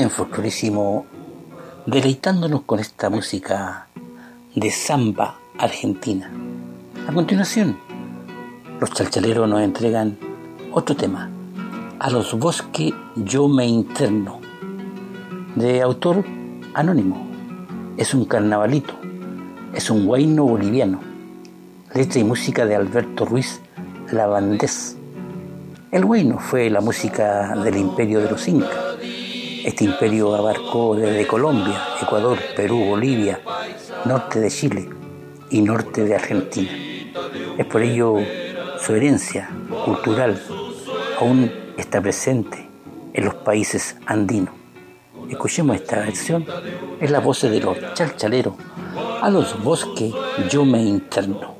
En 0.00 0.10
folclorísimo 0.10 1.06
deleitándonos 1.86 2.62
con 2.62 2.80
esta 2.80 3.08
música 3.08 3.86
de 4.54 4.70
samba 4.70 5.38
argentina. 5.58 6.30
A 7.08 7.12
continuación, 7.12 7.78
los 8.80 8.90
chalchaleros 8.92 9.48
nos 9.48 9.62
entregan 9.62 10.18
otro 10.72 10.96
tema, 10.96 11.30
A 11.98 12.10
los 12.10 12.38
bosques 12.38 12.92
yo 13.14 13.48
me 13.48 13.66
interno, 13.66 14.40
de 15.54 15.80
autor 15.80 16.24
anónimo. 16.74 17.26
Es 17.96 18.12
un 18.12 18.26
carnavalito, 18.26 18.94
es 19.72 19.88
un 19.88 20.06
guayno 20.06 20.44
boliviano, 20.44 21.00
letra 21.94 22.20
y 22.20 22.24
música 22.24 22.66
de 22.66 22.76
Alberto 22.76 23.24
Ruiz 23.24 23.60
Lavandés. 24.12 24.96
El 25.90 26.04
guayno 26.04 26.38
fue 26.38 26.68
la 26.68 26.82
música 26.82 27.56
del 27.56 27.78
imperio 27.78 28.20
de 28.20 28.30
los 28.30 28.46
incas 28.48 28.85
este 29.66 29.82
imperio 29.84 30.32
abarcó 30.36 30.94
desde 30.94 31.26
Colombia, 31.26 31.82
Ecuador, 32.00 32.38
Perú, 32.54 32.84
Bolivia, 32.84 33.40
norte 34.04 34.38
de 34.38 34.48
Chile 34.48 34.88
y 35.50 35.60
norte 35.60 36.04
de 36.04 36.14
Argentina. 36.14 36.70
Es 37.58 37.66
por 37.66 37.82
ello 37.82 38.14
su 38.78 38.94
herencia 38.94 39.50
cultural 39.84 40.40
aún 41.18 41.50
está 41.76 42.00
presente 42.00 42.68
en 43.12 43.24
los 43.24 43.34
países 43.34 43.96
andinos. 44.06 44.54
Escuchemos 45.28 45.74
esta 45.74 45.96
versión, 45.96 46.46
es 47.00 47.10
la 47.10 47.18
voz 47.18 47.42
de 47.42 47.60
los 47.60 47.76
chalchaleros. 47.94 48.54
A 49.20 49.28
los 49.30 49.60
bosques 49.64 50.14
yo 50.48 50.64
me 50.64 50.80
interno. 50.80 51.55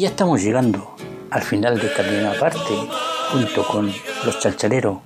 Ya 0.00 0.08
estamos 0.08 0.40
llegando 0.40 0.96
al 1.30 1.42
final 1.42 1.78
de 1.78 1.88
esta 1.88 2.02
primera 2.02 2.32
parte, 2.40 2.72
junto 3.32 3.62
con 3.66 3.92
los 4.24 4.40
chalchaleros 4.40 4.96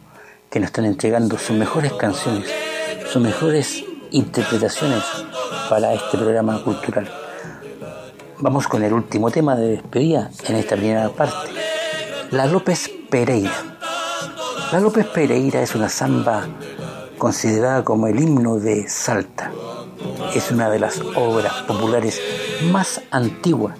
que 0.48 0.60
nos 0.60 0.68
están 0.68 0.84
entregando 0.84 1.36
sus 1.36 1.56
mejores 1.56 1.92
canciones, 1.94 2.48
sus 3.10 3.20
mejores 3.20 3.84
interpretaciones 4.12 5.02
para 5.68 5.94
este 5.94 6.16
programa 6.16 6.62
cultural. 6.62 7.12
Vamos 8.38 8.68
con 8.68 8.84
el 8.84 8.92
último 8.92 9.32
tema 9.32 9.56
de 9.56 9.66
despedida 9.70 10.30
en 10.46 10.54
esta 10.54 10.76
primera 10.76 11.08
parte, 11.08 11.50
La 12.30 12.46
López 12.46 12.88
Pereira. 13.10 13.50
La 14.70 14.78
López 14.78 15.06
Pereira 15.06 15.60
es 15.60 15.74
una 15.74 15.88
samba 15.88 16.46
considerada 17.18 17.82
como 17.82 18.06
el 18.06 18.20
himno 18.22 18.60
de 18.60 18.88
Salta. 18.88 19.50
Es 20.36 20.52
una 20.52 20.70
de 20.70 20.78
las 20.78 21.00
obras 21.16 21.62
populares 21.62 22.20
más 22.70 23.00
antiguas 23.10 23.76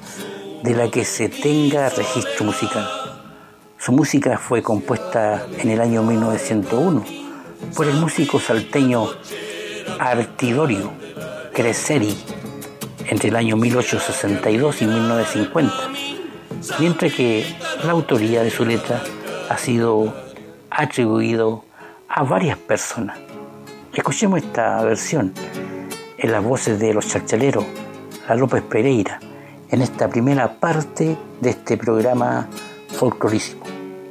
de 0.64 0.74
la 0.74 0.90
que 0.90 1.04
se 1.04 1.28
tenga 1.28 1.90
registro 1.90 2.46
musical. 2.46 2.88
Su 3.76 3.92
música 3.92 4.38
fue 4.38 4.62
compuesta 4.62 5.46
en 5.58 5.68
el 5.68 5.78
año 5.78 6.02
1901 6.02 7.04
por 7.76 7.86
el 7.86 7.92
músico 7.96 8.40
salteño 8.40 9.06
Artidorio 9.98 10.90
Creseri 11.52 12.16
entre 13.10 13.28
el 13.28 13.36
año 13.36 13.58
1862 13.58 14.80
y 14.80 14.86
1950, 14.86 15.74
mientras 16.80 17.12
que 17.12 17.44
la 17.84 17.92
autoría 17.92 18.42
de 18.42 18.50
su 18.50 18.64
letra 18.64 19.02
ha 19.50 19.58
sido 19.58 20.14
atribuido 20.70 21.66
a 22.08 22.22
varias 22.22 22.56
personas. 22.56 23.18
Escuchemos 23.92 24.38
esta 24.38 24.82
versión 24.82 25.34
en 26.16 26.32
las 26.32 26.42
voces 26.42 26.80
de 26.80 26.94
los 26.94 27.06
chachaleros, 27.06 27.66
la 28.26 28.34
López 28.34 28.62
Pereira, 28.62 29.20
en 29.70 29.82
esta 29.82 30.08
primera 30.08 30.60
parte 30.60 31.16
de 31.40 31.50
este 31.50 31.76
programa 31.76 32.48
folclorístico. 32.88 33.66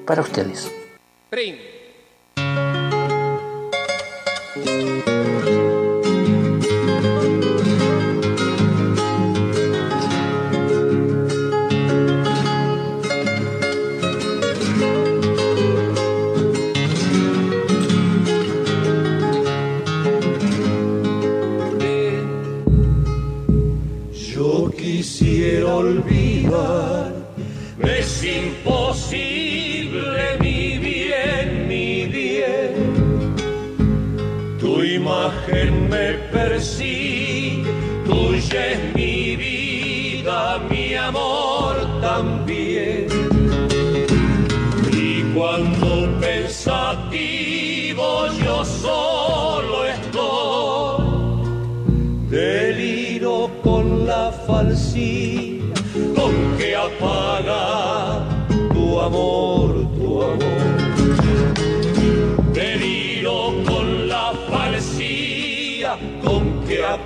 Para 0.05 0.21
ustedes. 0.21 0.71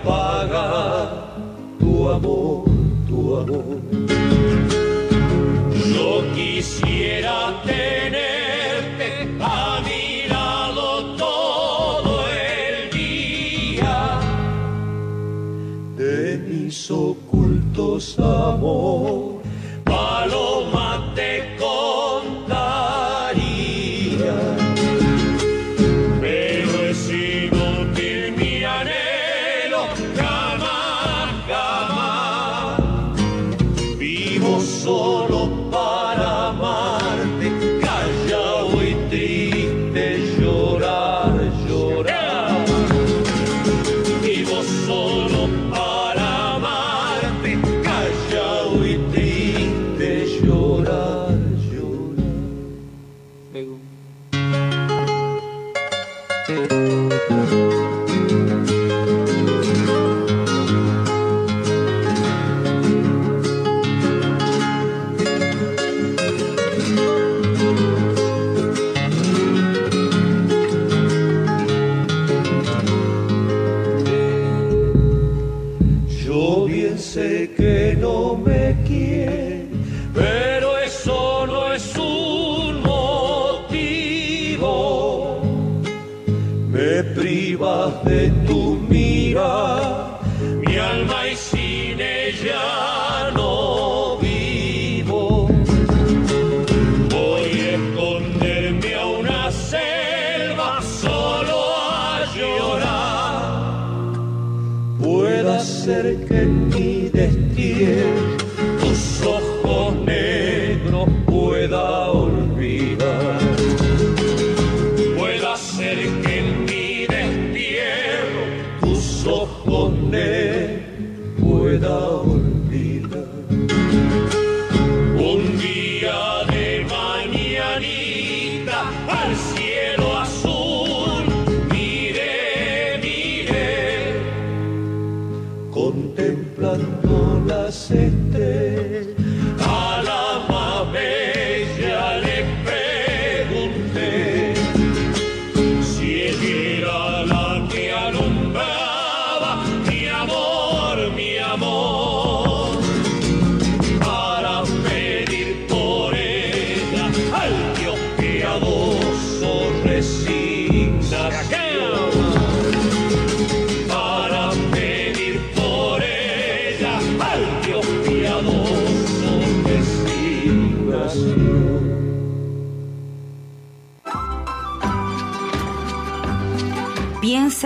Pagar 0.08 1.10
tu 1.80 2.10
amor, 2.10 2.64
tu 3.08 3.20
amor. 3.42 3.82
Yo 5.94 6.12
quisiera 6.34 7.38
tenerte 7.66 9.10
a 9.42 9.82
mi 9.88 10.30
lado 10.30 10.86
todo 11.18 12.14
el 12.32 12.90
día 12.98 14.20
de 15.98 16.38
mis 16.48 16.90
ocultos 16.90 18.18
amor. 18.20 19.27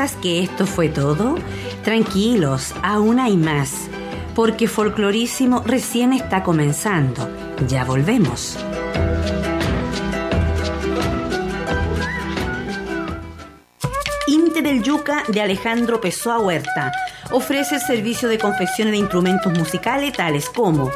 ¿Piensas 0.02 0.20
que 0.20 0.42
esto 0.42 0.66
fue 0.66 0.90
todo? 0.90 1.36
Tranquilos, 1.84 2.74
aún 2.82 3.20
hay 3.20 3.38
más, 3.38 3.88
porque 4.34 4.68
Folclorísimo 4.68 5.62
recién 5.64 6.12
está 6.12 6.42
comenzando. 6.42 7.30
Ya 7.68 7.86
volvemos. 7.86 8.58
Inte 14.26 14.64
del 14.64 14.82
Yuca 14.82 15.22
de 15.28 15.40
Alejandro 15.40 16.02
Pessoa 16.02 16.40
Huerta 16.40 16.92
ofrece 17.30 17.76
el 17.76 17.82
servicio 17.82 18.28
de 18.28 18.40
confecciones 18.40 18.94
de 18.94 18.98
instrumentos 18.98 19.56
musicales 19.56 20.14
tales 20.14 20.50
como 20.50 20.90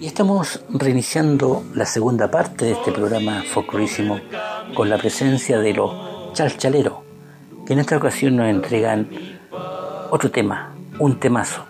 Y 0.02 0.08
estamos 0.08 0.62
reiniciando 0.70 1.66
la 1.74 1.86
segunda 1.86 2.32
parte 2.32 2.64
de 2.64 2.72
este 2.72 2.94
programa 2.94 3.44
folclorísimo 3.44 4.22
con 4.74 4.90
la 4.90 4.98
presencia 4.98 5.60
de 5.60 5.74
los 5.74 6.34
chalchaleros, 6.34 7.00
que 7.66 7.74
en 7.74 7.80
esta 7.80 7.98
ocasión 7.98 8.38
nos 8.38 8.48
entregan 8.48 9.10
otro 10.10 10.32
tema, 10.32 10.74
un 11.00 11.20
temazo, 11.20 11.66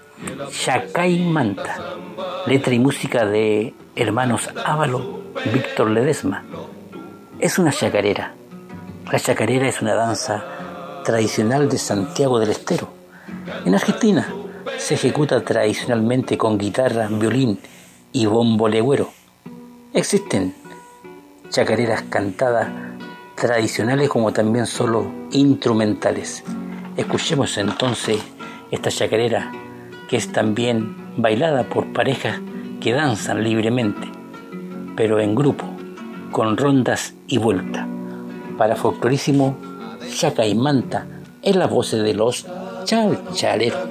Chacay 0.51 1.25
Manta, 1.25 1.95
letra 2.45 2.71
y 2.75 2.77
música 2.77 3.25
de 3.25 3.73
hermanos 3.95 4.47
Ávalo, 4.63 5.21
Víctor 5.51 5.89
Ledesma. 5.89 6.43
Es 7.39 7.57
una 7.57 7.71
chacarera. 7.71 8.35
La 9.11 9.19
chacarera 9.19 9.67
es 9.67 9.81
una 9.81 9.95
danza 9.95 10.43
tradicional 11.03 11.67
de 11.67 11.79
Santiago 11.79 12.39
del 12.39 12.51
Estero. 12.51 12.89
En 13.65 13.73
Argentina 13.73 14.31
se 14.77 14.93
ejecuta 14.93 15.41
tradicionalmente 15.43 16.37
con 16.37 16.59
guitarra, 16.59 17.07
violín, 17.07 17.59
y 18.11 18.25
bombo 18.25 18.67
legüero. 18.67 19.09
Existen 19.93 20.53
chacareras 21.49 22.03
cantadas 22.03 22.69
tradicionales 23.35 24.09
como 24.09 24.33
también 24.33 24.65
solo 24.65 25.11
instrumentales. 25.31 26.43
Escuchemos 26.97 27.57
entonces 27.57 28.21
esta 28.71 28.91
chacarera 28.91 29.51
que 30.09 30.17
es 30.17 30.31
también 30.31 30.95
bailada 31.17 31.63
por 31.63 31.93
parejas 31.93 32.39
que 32.81 32.93
danzan 32.93 33.43
libremente, 33.43 34.07
pero 34.95 35.19
en 35.19 35.35
grupo, 35.35 35.65
con 36.31 36.57
rondas 36.57 37.13
y 37.27 37.37
vuelta. 37.37 37.87
Para 38.57 38.75
folclorísimo, 38.75 39.57
chaca 40.13 40.45
y 40.45 40.55
manta 40.55 41.05
en 41.41 41.59
las 41.59 41.69
voces 41.69 42.03
de 42.03 42.13
los 42.13 42.45
chalchaleros. 42.85 43.87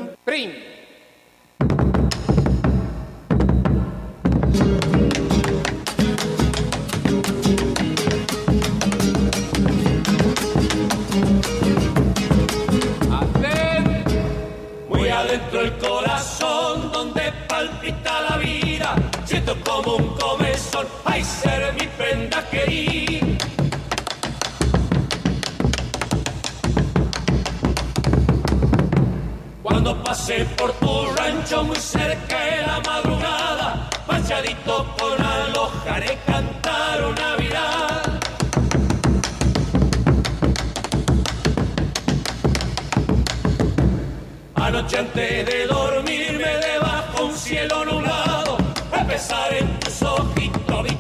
Como 19.65 19.97
un 19.97 20.09
comezón, 20.17 20.87
ay 21.05 21.25
ser 21.25 21.73
mi 21.75 21.87
prenda 21.87 22.43
querida. 22.51 23.27
Cuando 29.63 30.03
pasé 30.03 30.45
por 30.57 30.73
tu 30.73 31.07
rancho 31.17 31.65
muy 31.65 31.77
cerca 31.77 32.39
de 32.39 32.67
la 32.67 32.81
madrugada, 32.81 33.91
manchadito 34.07 34.95
con 34.99 35.23
alojaré 35.23 36.19
cantaron 36.27 37.15
Navidad. 37.15 38.21
Anoche 44.55 44.99
antes 44.99 45.47
de 45.47 45.67
un 45.67 46.18
cielo 47.59 47.85
nublado 47.85 48.57
besar 49.09 49.53
en 49.53 49.81
tus 49.81 50.01
ojitos 50.03 50.98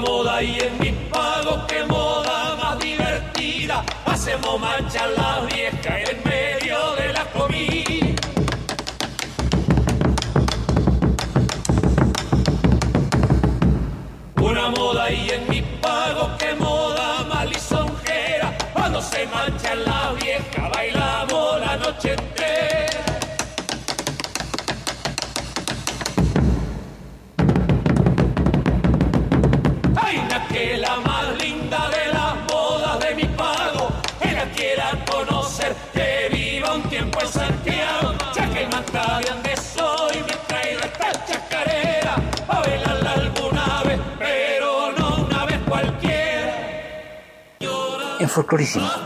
Moda 0.00 0.42
y 0.42 0.58
en 0.60 0.78
mi 0.78 0.92
pago 1.10 1.66
que 1.66 1.84
hacemos 4.06 4.60
mancha 4.60 5.06
la 5.16 5.27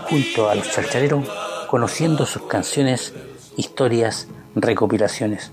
Junto 0.09 0.49
a 0.49 0.55
los 0.55 0.71
charchareros, 0.71 1.29
conociendo 1.69 2.27
sus 2.27 2.43
canciones, 2.43 3.13
historias, 3.57 4.29
recopilaciones. 4.55 5.53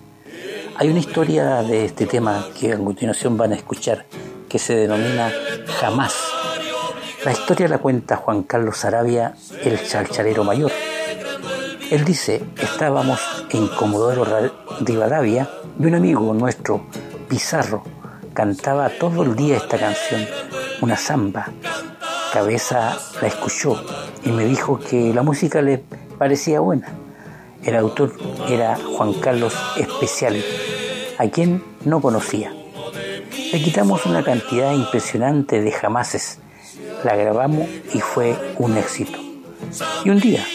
Hay 0.77 0.89
una 0.89 0.99
historia 0.99 1.61
de 1.63 1.85
este 1.85 2.05
tema 2.05 2.45
que 2.57 2.73
a 2.73 2.77
continuación 2.77 3.37
van 3.37 3.51
a 3.53 3.55
escuchar 3.55 4.05
que 4.47 4.59
se 4.59 4.75
denomina 4.75 5.31
Jamás 5.79 6.15
la 7.25 7.33
historia 7.33 7.67
la 7.67 7.79
cuenta 7.79 8.15
Juan 8.15 8.43
Carlos 8.43 8.85
Arabia, 8.85 9.33
el 9.61 9.85
chalchalero 9.85 10.45
mayor. 10.45 10.71
Él 11.91 12.05
dice, 12.05 12.41
estábamos 12.55 13.19
en 13.49 13.67
Comodoro 13.67 14.25
Rivadavia 14.79 15.49
y 15.77 15.85
un 15.85 15.95
amigo 15.95 16.33
nuestro, 16.33 16.85
Pizarro, 17.27 17.83
cantaba 18.33 18.89
todo 18.89 19.23
el 19.23 19.35
día 19.35 19.57
esta 19.57 19.77
canción, 19.77 20.25
una 20.81 20.95
samba. 20.95 21.49
Cabeza 22.31 22.97
la 23.21 23.27
escuchó 23.27 23.83
y 24.23 24.29
me 24.31 24.45
dijo 24.45 24.79
que 24.79 25.13
la 25.13 25.23
música 25.23 25.61
le 25.61 25.83
parecía 26.17 26.59
buena. 26.59 26.87
El 27.63 27.75
autor 27.75 28.13
era 28.47 28.77
Juan 28.77 29.13
Carlos 29.13 29.55
Especial, 29.77 30.41
a 31.17 31.27
quien 31.27 31.63
no 31.85 32.01
conocía. 32.01 32.53
Le 33.51 33.61
quitamos 33.61 34.05
una 34.05 34.23
cantidad 34.23 34.73
impresionante 34.73 35.59
de 35.59 35.71
jamases, 35.71 36.39
la 37.03 37.15
grabamos 37.15 37.67
y 37.93 37.99
fue 37.99 38.35
un 38.59 38.77
éxito. 38.77 39.17
Y 40.05 40.11
un 40.11 40.19
día, 40.19 40.45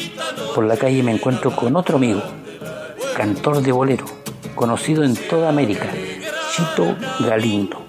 por 0.54 0.64
la 0.64 0.76
calle 0.76 1.02
me 1.02 1.12
encuentro 1.12 1.54
con 1.54 1.74
otro 1.74 1.96
amigo, 1.96 2.22
cantor 3.16 3.62
de 3.62 3.72
bolero, 3.72 4.04
conocido 4.54 5.02
en 5.02 5.16
toda 5.16 5.48
América, 5.48 5.88
Chito 6.52 6.96
Galindo. 7.26 7.84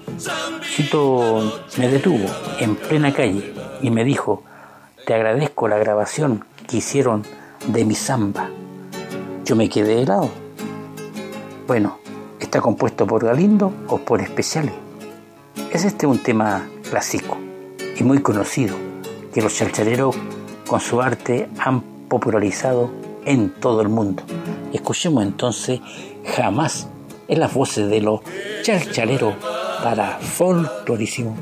Me 0.78 1.88
detuvo 1.88 2.26
en 2.60 2.76
plena 2.76 3.10
calle 3.10 3.54
y 3.80 3.90
me 3.90 4.04
dijo, 4.04 4.42
te 5.06 5.14
agradezco 5.14 5.68
la 5.68 5.78
grabación 5.78 6.44
que 6.68 6.76
hicieron 6.76 7.22
de 7.66 7.86
mi 7.86 7.94
samba. 7.94 8.50
Yo 9.46 9.56
me 9.56 9.70
quedé 9.70 10.02
helado. 10.02 10.28
Bueno, 11.66 11.98
¿está 12.38 12.60
compuesto 12.60 13.06
por 13.06 13.24
Galindo 13.24 13.72
o 13.88 13.96
por 13.96 14.20
especiales? 14.20 14.74
Es 15.72 15.86
este 15.86 16.06
un 16.06 16.22
tema 16.22 16.68
clásico 16.90 17.38
y 17.98 18.04
muy 18.04 18.20
conocido 18.20 18.76
que 19.32 19.40
los 19.40 19.54
chalchareros 19.54 20.14
con 20.68 20.80
su 20.80 21.00
arte 21.00 21.48
han 21.58 21.80
popularizado 22.06 22.90
en 23.24 23.48
todo 23.48 23.80
el 23.80 23.88
mundo. 23.88 24.24
Escuchemos 24.74 25.22
entonces 25.22 25.80
jamás 26.36 26.86
en 27.28 27.40
las 27.40 27.54
voces 27.54 27.88
de 27.88 28.02
los 28.02 28.20
chalchaleros 28.60 29.36
para 29.82 30.18
folclorísimo. 30.18 31.36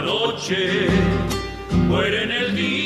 noche, 0.00 0.88
muere 1.88 2.24
en 2.24 2.30
el 2.30 2.56
día. 2.56 2.77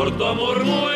por 0.00 0.16
tu 0.16 0.24
amor 0.24 0.89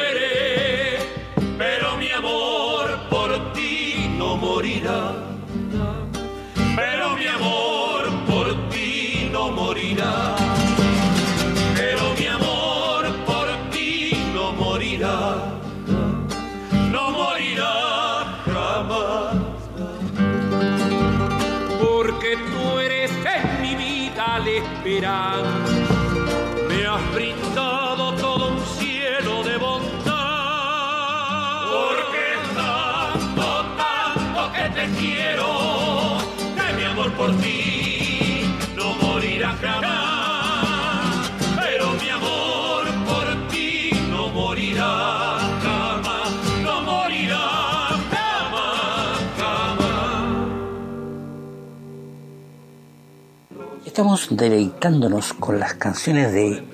Estamos 53.94 54.26
deleitándonos 54.28 55.34
con 55.34 55.60
las 55.60 55.74
canciones 55.74 56.32
de 56.32 56.64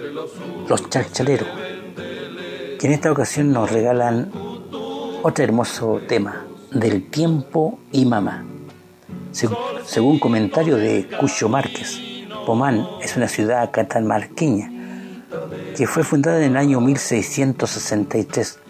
los 0.66 0.88
charchaleros, 0.88 1.48
que 2.78 2.86
en 2.86 2.94
esta 2.94 3.12
ocasión 3.12 3.52
nos 3.52 3.70
regalan 3.70 4.32
otro 5.22 5.44
hermoso 5.44 6.00
tema, 6.08 6.46
del 6.72 7.10
tiempo 7.10 7.78
y 7.92 8.06
mamá. 8.06 8.46
según 9.84 10.18
comentario 10.18 10.78
de 10.78 11.10
Cucho 11.20 11.50
Márquez, 11.50 12.00
Pomán 12.46 12.88
es 13.02 13.14
una 13.18 13.28
ciudad 13.28 13.70
catamarqueña 13.70 14.72
que 15.76 15.86
fue 15.86 16.04
fundada 16.04 16.38
en 16.38 16.52
el 16.52 16.56
año 16.56 16.80
1663 16.80 18.60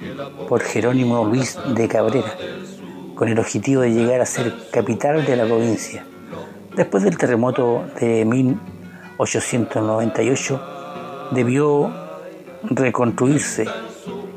por 0.49 0.61
Jerónimo 0.63 1.25
Luis 1.25 1.57
de 1.77 1.87
Cabrera, 1.87 2.35
con 3.15 3.29
el 3.29 3.39
objetivo 3.39 3.83
de 3.83 3.93
llegar 3.93 4.21
a 4.21 4.27
ser 4.27 4.53
capital 4.73 5.25
de 5.25 5.37
la 5.37 5.45
provincia. 5.45 6.05
Después 6.81 7.05
del 7.05 7.19
terremoto 7.19 7.85
de 8.01 8.25
1898, 8.25 10.61
debió 11.31 11.93
reconstruirse 12.63 13.67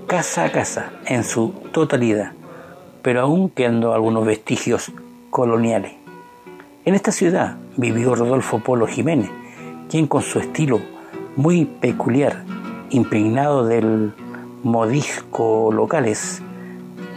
casa 0.08 0.44
a 0.44 0.52
casa 0.52 0.92
en 1.06 1.24
su 1.24 1.54
totalidad, 1.72 2.34
pero 3.02 3.22
aún 3.22 3.50
quedando 3.50 3.94
algunos 3.94 4.26
vestigios 4.26 4.92
coloniales. 5.30 5.94
En 6.84 6.96
esta 6.96 7.14
ciudad 7.14 7.56
vivió 7.78 8.14
Rodolfo 8.14 8.60
Polo 8.60 8.88
Jiménez, 8.88 9.30
quien 9.90 10.06
con 10.06 10.22
su 10.22 10.40
estilo 10.40 10.82
muy 11.38 11.64
peculiar, 11.64 12.44
impregnado 12.90 13.66
del 13.66 14.12
modisco 14.64 15.72
locales, 15.72 16.42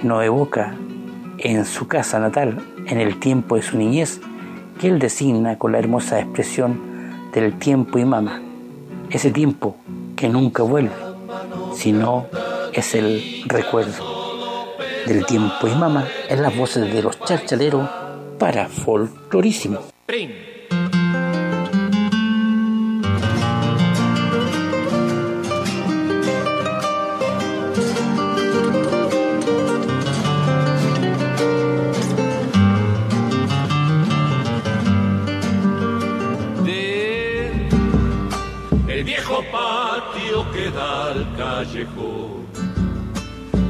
nos 0.05 0.23
evoca 0.23 0.77
en 1.39 1.65
su 1.65 1.89
casa 1.89 2.21
natal, 2.21 2.65
en 2.87 3.01
el 3.01 3.19
tiempo 3.19 3.57
de 3.57 3.63
su 3.63 3.77
niñez, 3.77 4.21
que 4.79 4.89
él 4.89 4.99
designa 4.99 5.59
con 5.59 5.73
la 5.73 5.79
hermosa 5.79 6.21
expresión 6.21 7.31
del 7.33 7.59
tiempo 7.59 7.99
y 7.99 8.05
mama, 8.05 8.41
ese 9.11 9.31
tiempo 9.31 9.77
que 10.17 10.29
nunca 10.29 10.63
vuelve, 10.63 10.95
sino 11.75 12.27
es 12.73 12.95
el 12.95 13.43
recuerdo 13.47 14.05
del 15.07 15.25
tiempo 15.25 15.67
y 15.67 15.75
mama 15.75 16.07
en 16.29 16.43
las 16.43 16.57
voces 16.57 16.93
de 16.93 17.03
los 17.03 17.19
charchaleros 17.21 17.89
para 18.39 18.69
folclorísimo. 18.69 19.81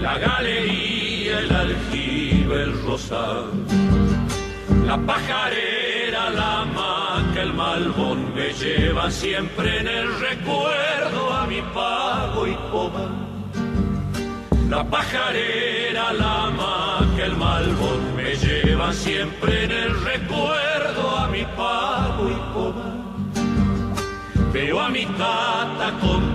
La 0.00 0.18
galería, 0.18 1.38
el 1.40 1.50
aljibe, 1.50 2.62
el 2.62 2.82
rosal, 2.82 3.50
la 4.86 4.96
pajarera, 4.98 6.30
la 6.30 6.64
maca, 6.64 7.42
el 7.42 7.52
malbón 7.54 8.34
me 8.34 8.52
lleva 8.52 9.10
siempre 9.10 9.80
en 9.80 9.88
el 9.88 10.20
recuerdo 10.20 11.32
a 11.32 11.46
mi 11.46 11.62
pago 11.74 12.46
y 12.46 12.54
coma. 12.70 13.08
La 14.68 14.84
pajarera, 14.84 16.12
la 16.12 16.50
maca, 16.50 17.24
el 17.24 17.36
malbón 17.36 18.16
me 18.16 18.34
lleva 18.36 18.92
siempre 18.92 19.64
en 19.64 19.72
el 19.72 20.04
recuerdo 20.04 21.16
a 21.18 21.28
mi 21.28 21.44
pago 21.56 22.30
y 22.30 22.52
coma. 22.52 22.92
Veo 24.52 24.80
a 24.80 24.88
mi 24.88 25.04
tata 25.06 25.92
contento 26.00 26.25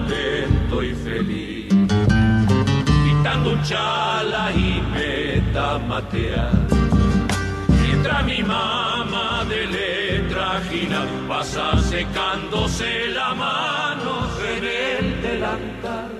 quitando 3.61 3.61
un 3.61 3.63
chala 3.63 4.51
y 4.51 4.81
meta 4.93 5.79
matea. 5.79 6.51
Mientras 7.67 8.25
mi 8.25 8.43
mamá 8.43 9.45
de 9.47 9.67
letra 9.67 10.61
gira 10.69 11.05
pasa 11.27 11.81
secándose 11.81 13.09
la 13.09 13.33
mano 13.33 14.27
en 14.53 14.63
el 14.63 15.21
delantal. 15.21 16.11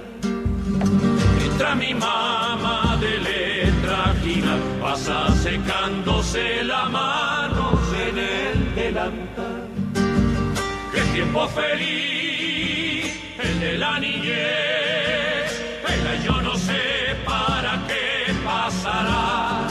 Mientras 1.37 1.75
mi 1.77 1.93
mamá 1.93 2.97
de 2.99 3.17
letra 3.19 4.13
gira 4.23 4.57
pasa 4.81 5.33
secándose 5.35 6.63
la 6.63 6.89
mano 6.89 7.79
en 8.07 8.17
el 8.17 8.75
delantal. 8.75 9.67
Qué 10.93 11.01
tiempo 11.13 11.47
feliz, 11.47 13.19
el 13.43 13.59
de 13.59 13.77
la 13.77 13.99
niñez, 13.99 15.40
pasará. 18.71 19.67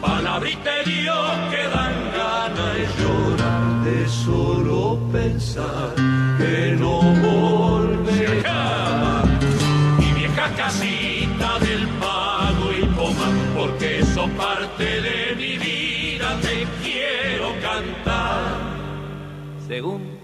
Palabrita 0.00 0.70
de 0.76 0.84
Dios 0.84 1.30
que 1.50 1.62
dan 1.74 1.94
ganas 2.16 2.74
de 2.76 2.86
llorar, 2.98 3.84
de 3.84 4.08
solo 4.08 4.98
pensar 5.12 5.94
que 6.38 6.76
no 6.78 7.00
volverá. 7.26 9.22
Mi 9.98 10.12
vieja 10.12 10.48
casita 10.56 11.58
del 11.60 11.86
pago 12.00 12.72
y 12.80 12.84
poma, 12.96 13.28
porque 13.56 14.00
eso 14.00 14.28
parte 14.36 14.84
de 14.84 15.34
mi 15.36 15.58
vida, 15.58 16.36
te 16.40 16.66
quiero 16.82 17.48
cantar. 17.60 18.38
Según 19.66 20.18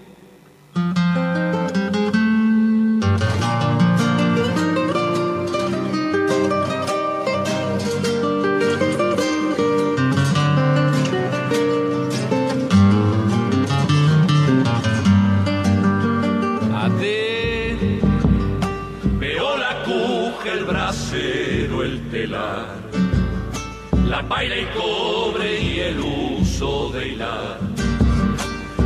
la 24.25 24.35
paila 24.35 24.57
y 24.57 24.65
cobre 24.67 25.59
y 25.61 25.79
el 25.79 25.99
uso 25.99 26.89
de 26.89 27.07
hilar. 27.09 27.59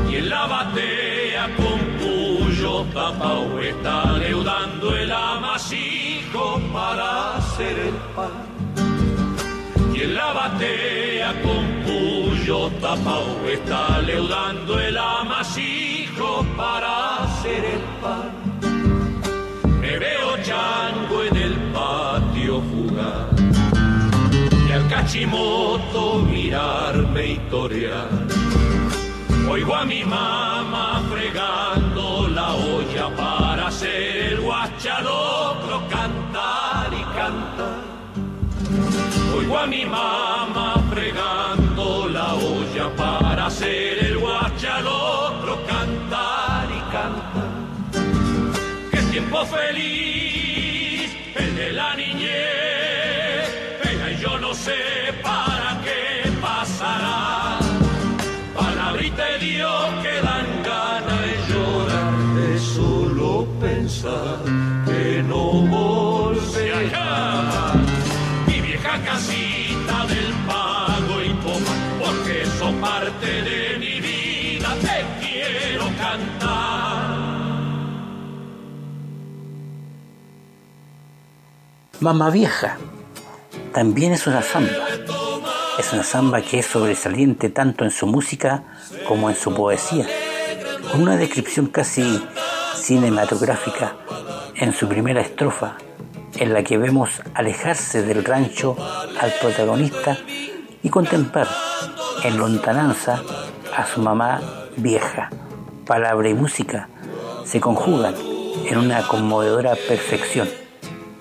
Y 0.09 0.15
en 0.15 0.29
la 0.29 0.47
batea 0.47 1.49
con 1.55 1.79
cuyo 1.97 2.85
tapao 2.93 3.59
está 3.59 4.17
leudando 4.17 4.95
el 4.95 5.11
amasijo 5.11 6.59
para 6.73 7.37
hacer 7.37 7.79
el 7.79 7.95
pan. 8.15 8.47
Y 9.93 10.01
en 10.01 10.15
la 10.15 10.33
batea 10.33 11.33
con 11.41 11.65
cuyo 11.83 12.69
tapao 12.81 13.47
está 13.47 14.01
leudando 14.01 14.79
el 14.79 14.97
amasijo 14.97 16.45
para 16.57 17.23
hacer 17.23 17.63
el 17.65 17.81
pan. 18.01 18.31
Me 19.79 19.97
veo 19.97 20.37
chango 20.43 21.23
en 21.23 21.38
cachimoto 25.09 26.19
mirarme 26.19 27.31
y 27.31 27.37
torear. 27.49 28.09
Oigo 29.49 29.75
a 29.75 29.83
mi 29.83 30.03
mamá 30.05 31.01
fregando 31.09 32.27
la 32.27 32.53
olla 32.53 33.09
para 33.15 33.67
hacer 33.69 34.33
el 34.33 34.41
guachalocro 34.41 35.81
cantar 35.89 36.93
y 36.93 37.03
cantar. 37.17 37.81
Oigo 39.35 39.57
a 39.57 39.65
mi 39.65 39.83
mamá 39.83 40.75
fregando 40.91 42.07
la 42.09 42.35
olla 42.35 42.95
para 42.95 43.47
hacer 43.47 44.05
el 44.05 44.19
guachalocro 44.19 45.57
cantar 45.65 46.67
y 46.69 46.81
cantar. 46.93 47.49
Qué 48.91 49.01
tiempo 49.11 49.43
feliz, 49.45 50.18
Mamá 82.01 82.29
Vieja 82.29 82.77
también 83.73 84.13
es 84.13 84.25
una 84.25 84.41
samba. 84.41 84.87
Es 85.77 85.91
una 85.91 86.03
samba 86.03 86.41
que 86.41 86.59
es 86.59 86.65
sobresaliente 86.65 87.49
tanto 87.49 87.83
en 87.83 87.91
su 87.91 88.07
música 88.07 88.63
como 89.05 89.29
en 89.29 89.35
su 89.35 89.53
poesía, 89.53 90.07
con 90.89 91.01
una 91.01 91.17
descripción 91.17 91.67
casi 91.67 92.23
cinematográfica 92.73 93.97
en 94.55 94.71
su 94.71 94.87
primera 94.87 95.19
estrofa, 95.19 95.75
en 96.37 96.53
la 96.53 96.63
que 96.63 96.77
vemos 96.77 97.21
alejarse 97.33 98.01
del 98.01 98.23
rancho 98.23 98.77
al 99.19 99.33
protagonista 99.41 100.17
y 100.81 100.89
contemplar 100.89 101.49
en 102.23 102.37
lontananza 102.37 103.21
a 103.75 103.85
su 103.85 104.01
mamá 104.01 104.39
vieja. 104.77 105.31
Palabra 105.85 106.29
y 106.29 106.33
música 106.33 106.87
se 107.43 107.59
conjugan 107.59 108.15
en 108.69 108.77
una 108.77 109.05
conmovedora 109.05 109.75
perfección. 109.75 110.47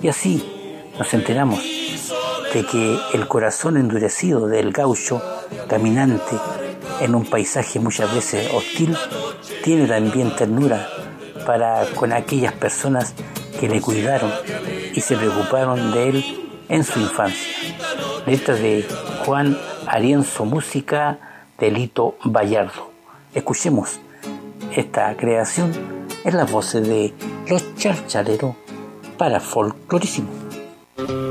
Y 0.01 0.07
así 0.07 0.55
nos 0.99 1.15
enteramos 1.15 1.61
de 2.53 2.65
que 2.65 2.99
el 3.15 3.29
corazón 3.29 3.77
endurecido 3.77 4.47
del 4.49 4.73
gaucho, 4.73 5.23
caminante 5.69 6.37
en 7.01 7.15
un 7.15 7.25
paisaje 7.25 7.79
muchas 7.79 8.13
veces 8.15 8.53
hostil, 8.53 8.97
tiene 9.63 9.87
también 9.87 10.35
ternura 10.35 10.89
para 11.47 11.87
con 11.95 12.13
aquellas 12.13 12.53
personas 12.53 13.15
que 13.61 13.69
le 13.69 13.81
cuidaron 13.81 14.33
y 14.95 15.01
se 15.01 15.17
preocuparon 15.17 15.93
de 15.93 16.09
él 16.09 16.25
en 16.69 16.85
su 16.85 17.01
infancia. 17.01 17.53
Letra 18.27 18.55
de 18.55 18.87
Juan 19.25 19.57
Arienzo, 19.87 20.45
música 20.45 21.19
de 21.59 21.71
Lito 21.71 22.17
Vallardo. 22.25 22.91
Escuchemos 23.35 24.01
esta 24.75 25.17
creación 25.17 25.73
en 26.25 26.37
las 26.37 26.51
voces 26.51 26.87
de 26.87 27.15
Los 27.49 27.75
Charchaleros 27.77 28.55
para 29.17 29.41
Folclorísimo. 29.41 30.48
Thank 30.99 31.11
you. 31.11 31.28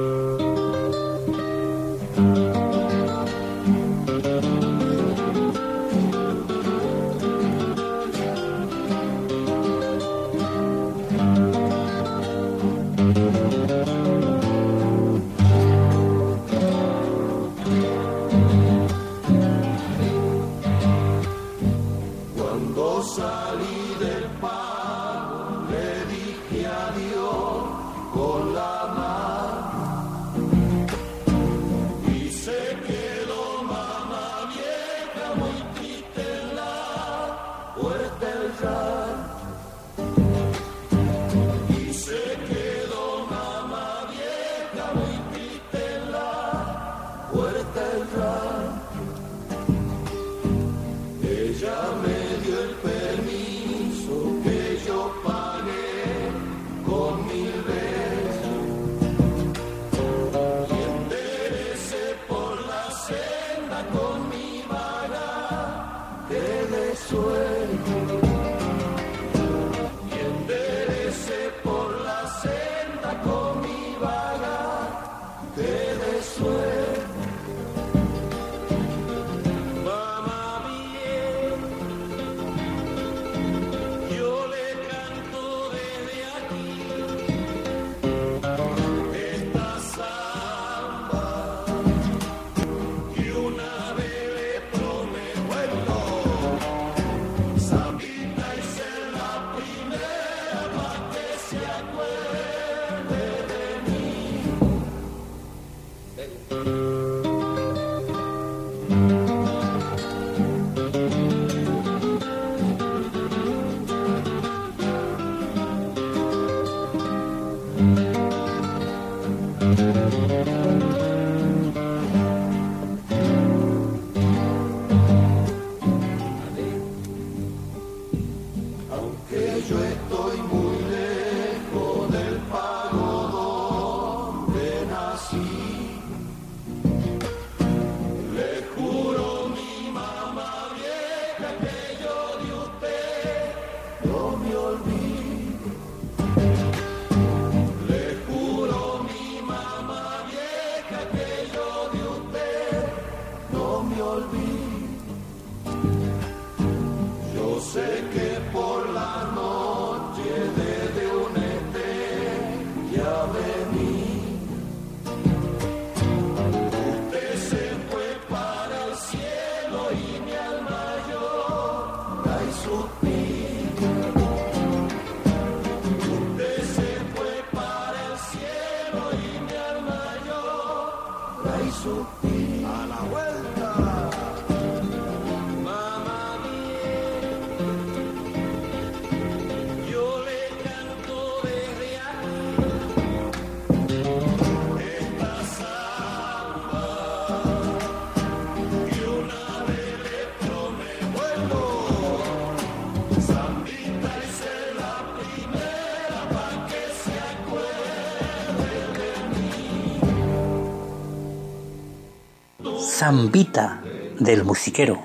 Zambita 213.08 213.82
del 214.20 214.43
musiquero, 214.43 214.99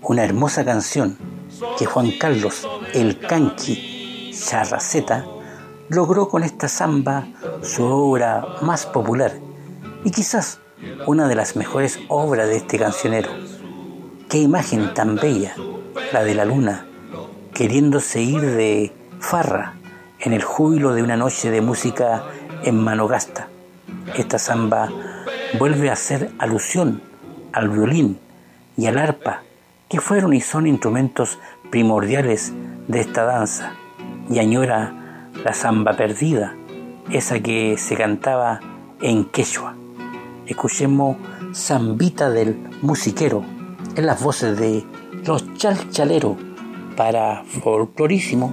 una 0.00 0.22
hermosa 0.22 0.64
canción 0.64 1.18
que 1.76 1.84
Juan 1.84 2.12
Carlos 2.20 2.68
el 2.94 3.18
Canqui 3.18 4.30
Charraceta 4.32 5.26
logró 5.88 6.28
con 6.28 6.44
esta 6.44 6.68
samba 6.68 7.26
su 7.62 7.84
obra 7.84 8.46
más 8.62 8.86
popular 8.86 9.32
y 10.04 10.12
quizás 10.12 10.60
una 11.08 11.26
de 11.26 11.34
las 11.34 11.56
mejores 11.56 11.98
obras 12.06 12.46
de 12.46 12.58
este 12.58 12.78
cancionero. 12.78 13.30
Qué 14.28 14.38
imagen 14.38 14.94
tan 14.94 15.16
bella, 15.16 15.56
la 16.12 16.22
de 16.22 16.32
la 16.32 16.44
luna, 16.44 16.86
queriéndose 17.52 18.22
ir 18.22 18.40
de 18.40 18.92
farra 19.18 19.74
en 20.20 20.32
el 20.32 20.44
júbilo 20.44 20.94
de 20.94 21.02
una 21.02 21.16
noche 21.16 21.50
de 21.50 21.60
música 21.60 22.22
en 22.62 22.78
Manogasta. 22.84 23.48
Esta 24.14 24.38
samba 24.38 24.90
vuelve 25.58 25.90
a 25.90 25.94
hacer 25.94 26.30
alusión 26.38 27.02
al 27.56 27.70
violín 27.70 28.18
y 28.76 28.86
al 28.86 28.98
arpa, 28.98 29.42
que 29.88 29.98
fueron 29.98 30.34
y 30.34 30.42
son 30.42 30.66
instrumentos 30.66 31.38
primordiales 31.70 32.52
de 32.86 33.00
esta 33.00 33.24
danza, 33.24 33.72
y 34.30 34.38
añora 34.38 35.30
la 35.42 35.54
samba 35.54 35.94
perdida, 35.94 36.54
esa 37.10 37.40
que 37.40 37.78
se 37.78 37.96
cantaba 37.96 38.60
en 39.00 39.24
quechua. 39.24 39.74
Escuchemos 40.46 41.16
Zambita 41.54 42.28
del 42.28 42.56
musiquero 42.82 43.42
en 43.96 44.04
las 44.04 44.22
voces 44.22 44.58
de 44.58 44.84
los 45.24 45.54
chalchaleros 45.54 46.36
para 46.94 47.42
folclorísimo. 47.44 48.52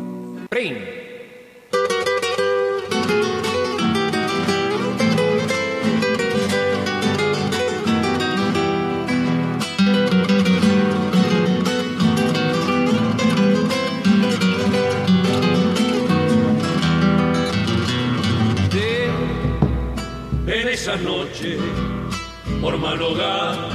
Mano 22.71 23.13
gata 23.13 23.67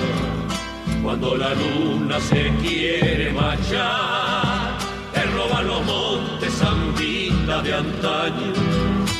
cuando 1.03 1.36
la 1.36 1.55
luna 1.55 2.18
se 2.20 2.51
quiere 2.62 3.30
marchar. 3.32 4.78
Te 5.12 5.22
roban 5.26 5.66
los 5.66 5.84
montes 5.84 6.53
zambita 6.55 7.62
de 7.62 7.74
antaño, 7.74 8.53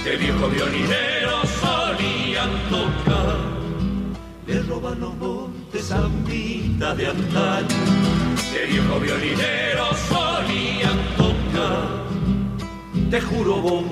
que 0.04 0.16
viejos 0.16 0.52
violineros 0.52 1.48
solían 1.60 2.50
tocar. 2.70 3.36
Le 4.46 4.62
roban 4.62 5.00
los 5.00 5.14
montes 5.16 5.86
zambita 5.86 6.94
de 6.94 7.06
antaño, 7.06 7.68
que 8.52 8.66
viejos 8.72 9.02
violineros 9.02 9.96
solían 10.08 10.98
tocar. 11.16 11.88
Te 13.10 13.20
juro 13.20 13.56
vos 13.56 13.84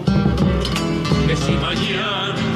que 1.26 1.36
si 1.36 1.52
mañana 1.52 2.55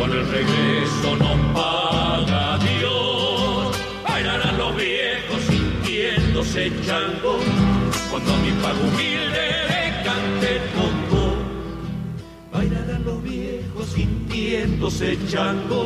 con 0.00 0.10
el 0.12 0.26
regreso 0.28 1.16
no 1.18 1.52
paga 1.52 2.56
Dios, 2.58 3.76
bailarán 4.08 4.56
los 4.56 4.74
viejos 4.74 5.40
sintiéndose 5.46 6.72
chango, 6.86 7.38
cuando 8.10 8.32
a 8.32 8.38
mi 8.38 8.50
pago 8.62 8.80
humilde 8.80 9.46
le 9.70 9.84
cante 10.06 10.50
congo. 10.74 11.36
Bailarán 12.50 13.04
los 13.04 13.22
viejos 13.22 13.86
sintiéndose 13.88 15.18
chango, 15.28 15.84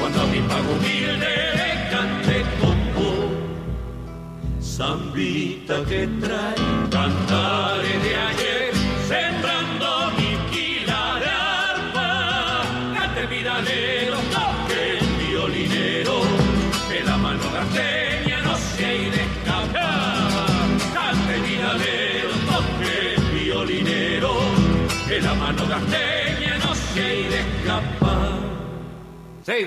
cuando 0.00 0.22
a 0.22 0.26
mi 0.26 0.40
pago 0.48 0.70
humilde 0.78 1.32
le 1.58 1.70
cante 1.92 2.36
congo. 2.62 3.12
Zambita 4.62 5.84
que 5.84 6.08
trae 6.22 6.54
cantares 6.90 8.02
de 8.04 8.16
ayer, 8.16 8.63
mano 25.54 25.68
gasteña 25.68 26.58
no 26.58 26.74
se 26.74 27.00
ha 27.00 27.14
ido 27.14 27.34
a 27.34 27.40
escapar. 27.40 28.32
Sí. 29.46 29.66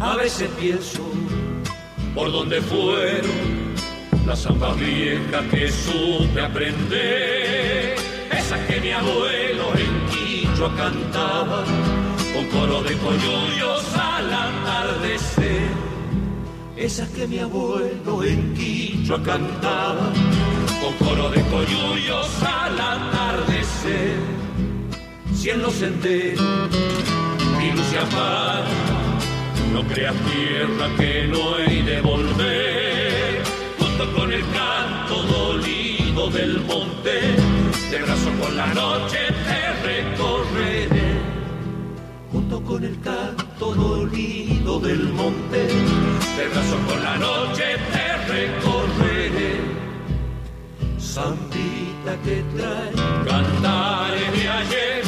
A 0.00 0.16
veces 0.16 0.48
pienso 0.58 1.02
por 2.14 2.32
dónde 2.32 2.60
fueron 2.62 3.37
las 4.38 4.44
zambas 4.44 4.78
viejas 4.78 5.44
que 5.50 5.70
supe 5.72 6.40
aprender, 6.40 7.96
esas 8.30 8.60
que 8.66 8.80
mi 8.80 8.92
abuelo 8.92 9.72
en 9.74 10.06
Quichua 10.10 10.74
cantaba 10.76 11.64
con 12.34 12.46
coro 12.46 12.82
de 12.82 12.96
coyullos 12.98 13.84
al 13.94 14.32
atardecer, 14.32 15.68
esas 16.76 17.08
que 17.10 17.26
mi 17.26 17.38
abuelo 17.38 18.22
en 18.22 18.54
Quichua 18.54 19.20
cantaba 19.22 20.12
con 20.82 21.06
coro 21.06 21.30
de 21.30 21.42
coyullos 21.42 22.42
al 22.42 22.80
atardecer, 22.80 24.18
si 25.34 25.50
en 25.50 25.62
los 25.62 25.74
senderos 25.74 26.40
mi 27.58 27.72
no 29.72 29.82
creas 29.82 30.14
tierra 30.14 30.88
que 30.96 31.26
no 31.26 31.58
he 31.58 31.82
de 31.82 32.00
volver, 32.00 32.17
monte, 36.56 37.20
de 37.90 37.98
brazo 38.02 38.30
por 38.40 38.52
la 38.52 38.66
noche 38.74 39.18
te 39.46 39.60
recorreré. 39.86 41.10
Junto 42.32 42.62
con 42.62 42.84
el 42.84 42.98
canto 43.00 43.74
dolido 43.74 44.80
del 44.80 45.12
monte, 45.12 45.58
de 46.38 46.48
brazo 46.52 46.76
por 46.88 46.98
la 47.02 47.16
noche 47.16 47.64
te 47.92 48.06
recorreré. 48.32 49.60
Santita 50.98 52.12
que 52.24 52.42
trae 52.56 52.92
cantares 53.26 54.32
de 54.32 54.48
ayer, 54.48 55.02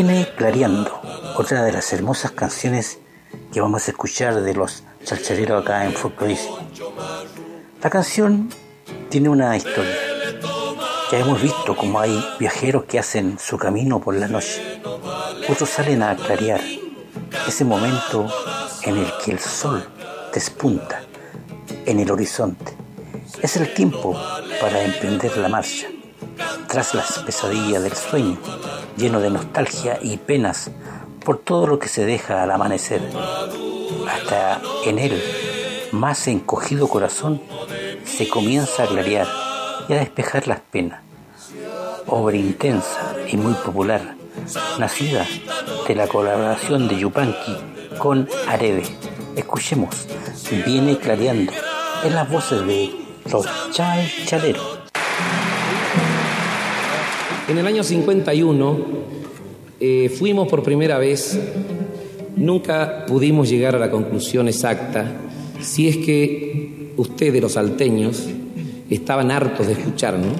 Viene 0.00 0.28
clareando, 0.36 1.00
otra 1.36 1.64
de 1.64 1.72
las 1.72 1.92
hermosas 1.92 2.30
canciones 2.30 3.00
que 3.52 3.60
vamos 3.60 3.88
a 3.88 3.90
escuchar 3.90 4.42
de 4.42 4.54
los 4.54 4.84
chalchareros 5.02 5.60
acá 5.60 5.86
en 5.86 5.92
Folklorice. 5.92 6.48
La 7.82 7.90
canción 7.90 8.48
tiene 9.08 9.28
una 9.28 9.56
historia. 9.56 9.96
Ya 11.10 11.18
hemos 11.18 11.42
visto 11.42 11.74
cómo 11.74 11.98
hay 11.98 12.24
viajeros 12.38 12.84
que 12.84 13.00
hacen 13.00 13.40
su 13.40 13.58
camino 13.58 14.00
por 14.00 14.14
la 14.14 14.28
noche. 14.28 14.80
Otros 15.48 15.68
salen 15.68 16.04
a 16.04 16.14
clarear 16.14 16.60
ese 17.48 17.64
momento 17.64 18.28
en 18.84 18.98
el 18.98 19.12
que 19.24 19.32
el 19.32 19.40
sol 19.40 19.84
despunta 20.32 21.02
en 21.86 21.98
el 21.98 22.08
horizonte. 22.08 22.72
Es 23.42 23.56
el 23.56 23.74
tiempo 23.74 24.16
para 24.60 24.80
emprender 24.80 25.36
la 25.38 25.48
marcha. 25.48 25.88
Tras 26.68 26.94
las 26.94 27.18
pesadillas 27.20 27.82
del 27.82 27.94
sueño, 27.94 28.38
lleno 28.96 29.20
de 29.20 29.30
nostalgia 29.30 29.98
y 30.02 30.16
penas 30.18 30.70
por 31.24 31.38
todo 31.38 31.66
lo 31.66 31.78
que 31.78 31.88
se 31.88 32.04
deja 32.04 32.42
al 32.42 32.50
amanecer. 32.50 33.00
Hasta 34.08 34.60
en 34.84 34.98
él, 34.98 35.22
más 35.92 36.26
encogido 36.28 36.88
corazón, 36.88 37.42
se 38.04 38.28
comienza 38.28 38.84
a 38.84 38.86
clarear 38.86 39.26
y 39.88 39.92
a 39.92 39.98
despejar 39.98 40.46
las 40.48 40.60
penas. 40.60 41.02
Obra 42.06 42.36
intensa 42.36 43.14
y 43.26 43.36
muy 43.36 43.54
popular, 43.54 44.16
nacida 44.78 45.26
de 45.86 45.94
la 45.94 46.08
colaboración 46.08 46.88
de 46.88 46.98
Yupanqui 46.98 47.56
con 47.98 48.28
Areve. 48.46 48.84
Escuchemos, 49.36 50.06
viene 50.64 50.98
clareando 50.98 51.52
en 52.04 52.14
las 52.14 52.30
voces 52.30 52.66
de 52.66 52.94
los 53.30 53.46
Chal. 53.72 54.10
En 57.48 57.56
el 57.56 57.66
año 57.66 57.82
51 57.82 58.78
eh, 59.80 60.10
fuimos 60.10 60.48
por 60.48 60.62
primera 60.62 60.98
vez, 60.98 61.40
nunca 62.36 63.06
pudimos 63.06 63.48
llegar 63.48 63.74
a 63.74 63.78
la 63.78 63.90
conclusión 63.90 64.48
exacta 64.48 65.10
si 65.58 65.88
es 65.88 65.96
que 65.96 66.92
ustedes, 66.98 67.40
los 67.40 67.52
salteños, 67.52 68.26
estaban 68.90 69.30
hartos 69.30 69.66
de 69.66 69.72
escucharnos 69.72 70.32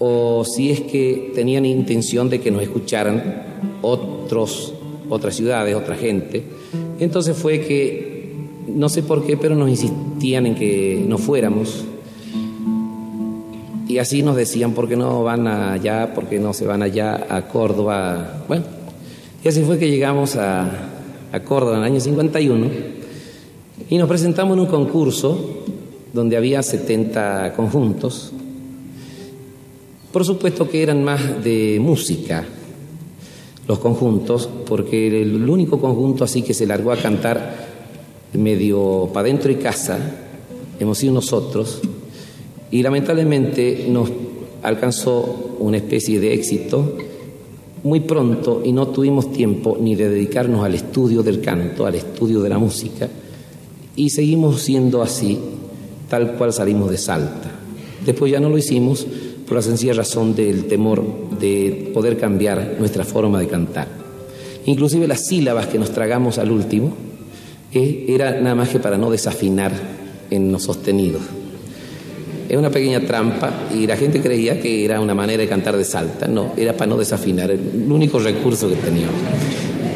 o 0.00 0.44
si 0.44 0.72
es 0.72 0.80
que 0.80 1.30
tenían 1.36 1.64
intención 1.64 2.28
de 2.28 2.40
que 2.40 2.50
nos 2.50 2.62
escucharan 2.62 3.44
otros, 3.80 4.74
otras 5.08 5.36
ciudades, 5.36 5.76
otra 5.76 5.94
gente. 5.94 6.42
Entonces 6.98 7.36
fue 7.36 7.60
que, 7.60 8.32
no 8.66 8.88
sé 8.88 9.04
por 9.04 9.24
qué, 9.24 9.36
pero 9.36 9.54
nos 9.54 9.70
insistían 9.70 10.46
en 10.46 10.56
que 10.56 11.04
no 11.06 11.16
fuéramos. 11.16 11.84
Y 13.96 13.98
así 13.98 14.22
nos 14.22 14.36
decían, 14.36 14.74
¿por 14.74 14.90
qué 14.90 14.94
no 14.94 15.24
van 15.24 15.48
allá? 15.48 16.12
¿Por 16.12 16.26
qué 16.26 16.38
no 16.38 16.52
se 16.52 16.66
van 16.66 16.82
allá 16.82 17.28
a 17.30 17.48
Córdoba? 17.48 18.44
Bueno, 18.46 18.66
y 19.42 19.48
así 19.48 19.62
fue 19.62 19.78
que 19.78 19.88
llegamos 19.88 20.36
a, 20.36 20.70
a 21.32 21.40
Córdoba 21.40 21.78
en 21.78 21.78
el 21.78 21.92
año 21.92 22.00
51 22.00 22.66
y 23.88 23.96
nos 23.96 24.06
presentamos 24.06 24.54
en 24.54 24.60
un 24.60 24.66
concurso 24.66 25.62
donde 26.12 26.36
había 26.36 26.62
70 26.62 27.54
conjuntos. 27.56 28.32
Por 30.12 30.26
supuesto 30.26 30.68
que 30.68 30.82
eran 30.82 31.02
más 31.02 31.42
de 31.42 31.78
música 31.80 32.44
los 33.66 33.78
conjuntos, 33.78 34.46
porque 34.66 35.22
el 35.22 35.48
único 35.48 35.80
conjunto 35.80 36.22
así 36.22 36.42
que 36.42 36.52
se 36.52 36.66
largó 36.66 36.92
a 36.92 36.98
cantar 36.98 37.66
medio 38.34 39.08
para 39.14 39.28
dentro 39.28 39.50
y 39.50 39.54
casa, 39.54 39.98
hemos 40.78 40.98
sido 40.98 41.14
nosotros, 41.14 41.80
y 42.76 42.82
lamentablemente 42.82 43.86
nos 43.88 44.10
alcanzó 44.62 45.56
una 45.60 45.78
especie 45.78 46.20
de 46.20 46.34
éxito 46.34 46.98
muy 47.84 48.00
pronto 48.00 48.60
y 48.62 48.70
no 48.72 48.88
tuvimos 48.88 49.32
tiempo 49.32 49.78
ni 49.80 49.94
de 49.94 50.10
dedicarnos 50.10 50.62
al 50.62 50.74
estudio 50.74 51.22
del 51.22 51.40
canto, 51.40 51.86
al 51.86 51.94
estudio 51.94 52.42
de 52.42 52.50
la 52.50 52.58
música, 52.58 53.08
y 53.96 54.10
seguimos 54.10 54.60
siendo 54.60 55.00
así 55.00 55.38
tal 56.10 56.34
cual 56.36 56.52
salimos 56.52 56.90
de 56.90 56.98
Salta. 56.98 57.50
Después 58.04 58.30
ya 58.30 58.40
no 58.40 58.50
lo 58.50 58.58
hicimos 58.58 59.06
por 59.46 59.56
la 59.56 59.62
sencilla 59.62 59.94
razón 59.94 60.34
del 60.34 60.66
temor 60.66 61.02
de 61.40 61.92
poder 61.94 62.18
cambiar 62.18 62.76
nuestra 62.78 63.06
forma 63.06 63.40
de 63.40 63.48
cantar. 63.48 63.88
Inclusive 64.66 65.08
las 65.08 65.24
sílabas 65.24 65.68
que 65.68 65.78
nos 65.78 65.92
tragamos 65.92 66.36
al 66.36 66.50
último 66.50 66.92
eh, 67.72 68.04
era 68.06 68.38
nada 68.38 68.54
más 68.54 68.68
que 68.68 68.80
para 68.80 68.98
no 68.98 69.10
desafinar 69.10 69.72
en 70.28 70.52
los 70.52 70.64
sostenidos. 70.64 71.22
Es 72.48 72.56
una 72.56 72.70
pequeña 72.70 73.00
trampa 73.00 73.50
y 73.74 73.86
la 73.86 73.96
gente 73.96 74.20
creía 74.20 74.60
que 74.60 74.84
era 74.84 75.00
una 75.00 75.14
manera 75.14 75.42
de 75.42 75.48
cantar 75.48 75.76
de 75.76 75.84
salta. 75.84 76.28
No, 76.28 76.52
era 76.56 76.72
para 76.74 76.86
no 76.86 76.96
desafinar, 76.96 77.50
el 77.50 77.86
único 77.90 78.18
recurso 78.18 78.68
que 78.68 78.76
teníamos. 78.76 79.16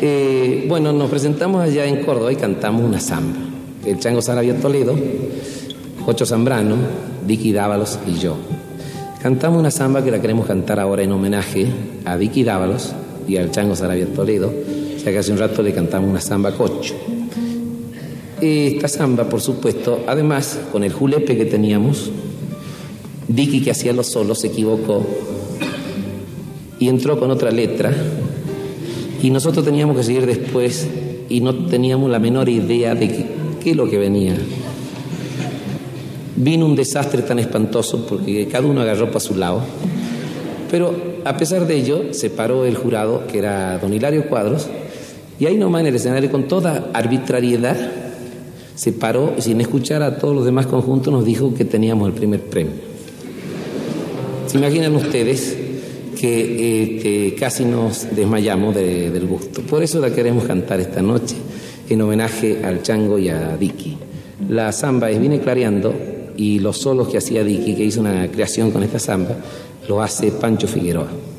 Eh, 0.02 0.64
bueno, 0.66 0.92
nos 0.92 1.10
presentamos 1.10 1.62
allá 1.62 1.86
en 1.86 2.04
Córdoba 2.04 2.32
y 2.32 2.36
cantamos 2.36 2.82
una 2.82 2.98
samba. 2.98 3.38
El 3.84 3.98
Chango 3.98 4.20
Sarabia 4.20 4.56
Toledo, 4.56 4.96
Jocho 6.04 6.26
Zambrano, 6.26 6.76
Vicky 7.26 7.52
Dávalos 7.52 7.98
y 8.06 8.18
yo. 8.18 8.36
Cantamos 9.22 9.60
una 9.60 9.70
samba 9.70 10.02
que 10.02 10.10
la 10.10 10.20
queremos 10.20 10.46
cantar 10.46 10.80
ahora 10.80 11.02
en 11.02 11.12
homenaje 11.12 11.66
a 12.06 12.16
Vicky 12.16 12.42
Dávalos 12.42 12.92
y 13.28 13.36
al 13.36 13.50
Chango 13.50 13.76
Sarabia 13.76 14.06
Toledo, 14.06 14.52
ya 15.04 15.10
que 15.10 15.18
hace 15.18 15.30
un 15.30 15.38
rato 15.38 15.62
le 15.62 15.72
cantamos 15.72 16.10
una 16.10 16.20
samba 16.20 16.52
cocho. 16.52 16.94
Esta 18.40 18.88
samba, 18.88 19.24
por 19.28 19.42
supuesto, 19.42 20.00
además, 20.06 20.58
con 20.72 20.82
el 20.82 20.92
julepe 20.92 21.36
que 21.36 21.44
teníamos, 21.44 22.10
Vicky 23.30 23.60
que 23.60 23.70
hacía 23.70 23.92
los 23.92 24.08
solos 24.08 24.40
se 24.40 24.48
equivocó 24.48 25.06
y 26.80 26.88
entró 26.88 27.18
con 27.20 27.30
otra 27.30 27.52
letra 27.52 27.94
y 29.22 29.30
nosotros 29.30 29.64
teníamos 29.64 29.96
que 29.96 30.02
seguir 30.02 30.26
después 30.26 30.88
y 31.28 31.40
no 31.40 31.66
teníamos 31.66 32.10
la 32.10 32.18
menor 32.18 32.48
idea 32.48 32.96
de 32.96 33.26
qué, 33.62 33.70
es 33.70 33.76
lo 33.76 33.88
que 33.88 33.98
venía. 33.98 34.34
Vino 36.34 36.66
un 36.66 36.74
desastre 36.74 37.22
tan 37.22 37.38
espantoso 37.38 38.04
porque 38.04 38.48
cada 38.48 38.66
uno 38.66 38.80
agarró 38.80 39.06
para 39.06 39.20
su 39.20 39.36
lado. 39.36 39.62
Pero 40.68 40.92
a 41.24 41.36
pesar 41.36 41.68
de 41.68 41.76
ello, 41.76 42.12
se 42.12 42.30
paró 42.30 42.64
el 42.64 42.74
jurado, 42.74 43.26
que 43.28 43.38
era 43.38 43.78
don 43.78 43.94
Hilario 43.94 44.28
Cuadros, 44.28 44.66
y 45.38 45.46
ahí 45.46 45.56
nomás 45.56 45.82
en 45.82 45.88
el 45.88 45.94
escenario, 45.94 46.30
con 46.30 46.48
toda 46.48 46.90
arbitrariedad, 46.94 47.76
se 48.74 48.92
paró 48.92 49.34
y 49.38 49.42
sin 49.42 49.60
escuchar 49.60 50.02
a 50.02 50.18
todos 50.18 50.34
los 50.34 50.44
demás 50.44 50.66
conjuntos 50.66 51.12
nos 51.12 51.24
dijo 51.24 51.54
que 51.54 51.64
teníamos 51.64 52.08
el 52.08 52.14
primer 52.14 52.40
premio. 52.40 52.89
¿Se 54.50 54.58
imaginan 54.58 54.96
ustedes 54.96 55.56
que, 56.20 57.36
casi 57.38 57.64
nos 57.64 58.16
desmayamos 58.16 58.74
del 58.74 59.24
gusto? 59.28 59.62
Por 59.62 59.80
eso 59.80 60.00
la 60.00 60.12
queremos 60.12 60.42
cantar 60.42 60.80
esta 60.80 61.00
noche 61.00 61.36
en 61.88 62.02
homenaje 62.02 62.64
al 62.64 62.82
Chango 62.82 63.16
y 63.16 63.28
a 63.28 63.56
Dicky. 63.56 63.96
La 64.48 64.72
samba 64.72 65.08
es 65.08 65.20
Viene 65.20 65.38
Clareando 65.38 65.94
y 66.36 66.58
los 66.58 66.78
solos 66.78 67.06
que 67.06 67.18
hacía 67.18 67.44
Dicky, 67.44 67.76
que 67.76 67.84
hizo 67.84 68.00
una 68.00 68.26
creación 68.26 68.72
con 68.72 68.82
esta 68.82 68.98
samba, 68.98 69.36
lo 69.88 70.02
hace 70.02 70.32
Pancho 70.32 70.66
Figueroa. 70.66 71.29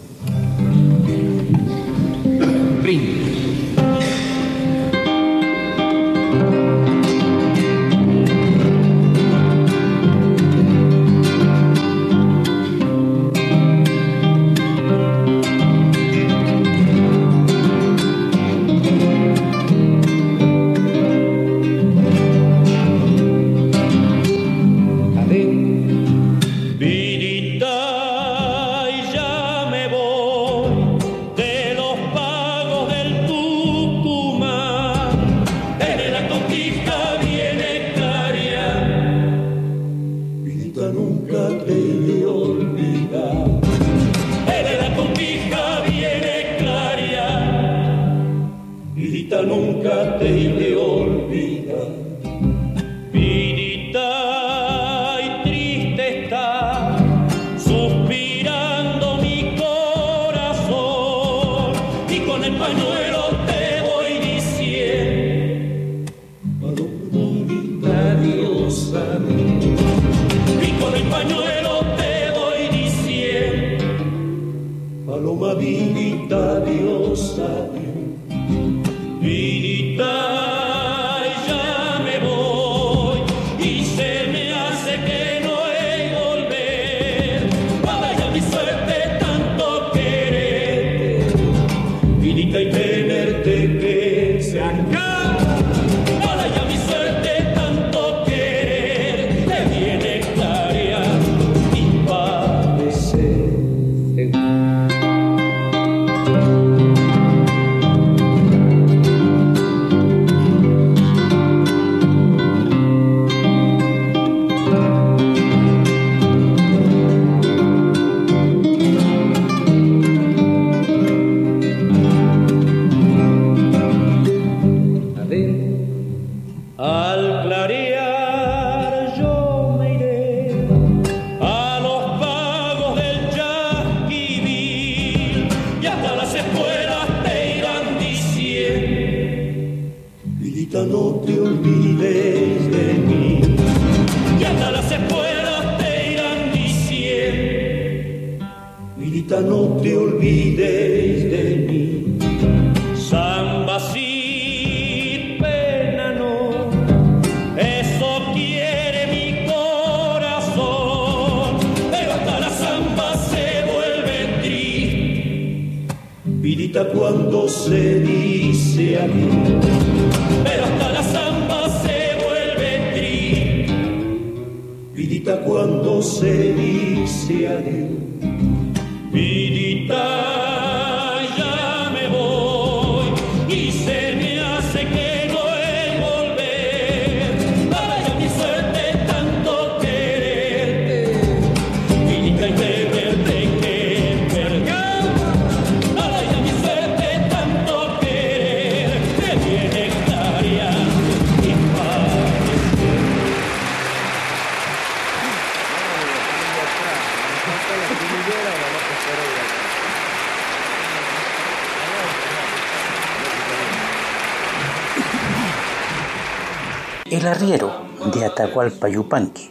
El 217.11 217.27
arriero 217.27 217.73
de 218.13 218.23
Atahualpa 218.23 218.87
Yupanqui 218.87 219.49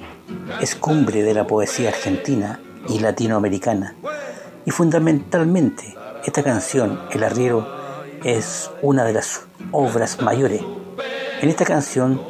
es 0.62 0.74
cumbre 0.74 1.23
de 1.23 1.35
la 1.35 1.47
poesía 1.47 1.91
argentina 1.91 2.59
y 2.89 3.01
latinoamericana 3.01 3.97
y 4.65 4.70
fundamentalmente 4.70 5.95
esta 6.24 6.43
canción, 6.43 6.99
El 7.11 7.23
arriero, 7.23 7.69
es 8.24 8.70
una 8.81 9.05
de 9.05 9.12
las 9.12 9.43
obras 9.73 10.23
mayores. 10.23 10.62
En 11.43 11.51
esta 11.51 11.66
canción 11.66 12.23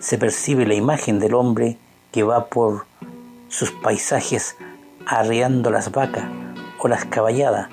se 0.00 0.18
percibe 0.18 0.66
la 0.66 0.74
imagen 0.74 1.18
del 1.18 1.32
hombre 1.32 1.78
que 2.12 2.22
va 2.22 2.44
por 2.48 2.84
sus 3.48 3.70
paisajes 3.70 4.54
arreando 5.06 5.70
las 5.70 5.92
vacas 5.92 6.26
o 6.78 6.88
las 6.88 7.06
caballadas, 7.06 7.70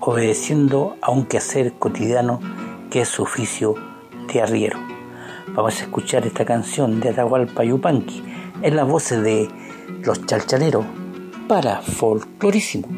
obedeciendo 0.00 0.96
a 1.02 1.10
un 1.10 1.26
quehacer 1.26 1.74
cotidiano 1.74 2.40
que 2.90 3.02
es 3.02 3.08
su 3.10 3.22
oficio 3.22 3.74
de 4.32 4.40
arriero. 4.40 4.93
Vamos 5.48 5.80
a 5.80 5.84
escuchar 5.84 6.26
esta 6.26 6.44
canción 6.44 7.00
de 7.00 7.10
Atahualpa 7.10 7.64
Yupanqui 7.64 8.22
en 8.62 8.76
las 8.76 8.88
voces 8.88 9.22
de 9.22 9.48
los 10.02 10.24
chalchaleros 10.26 10.84
para 11.48 11.80
folclorísimo. 11.80 12.88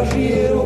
Paris 0.00 0.59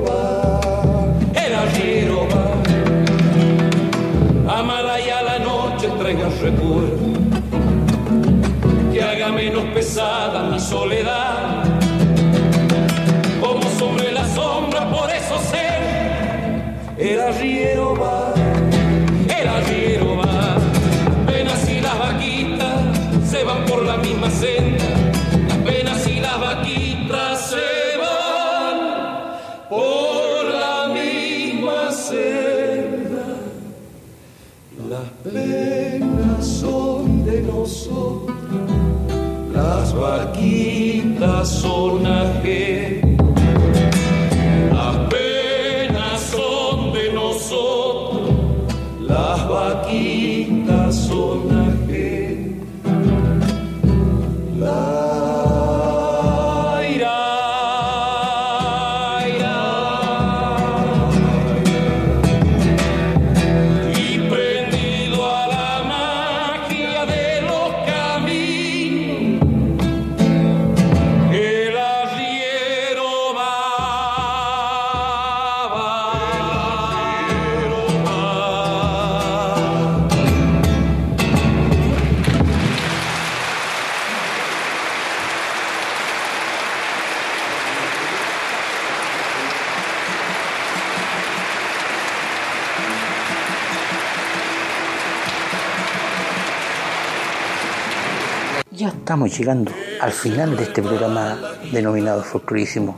estamos 99.14 99.38
llegando 99.38 99.70
al 100.00 100.10
final 100.10 100.56
de 100.56 100.64
este 100.64 100.82
programa 100.82 101.38
denominado 101.70 102.24
Folclorísimo, 102.24 102.96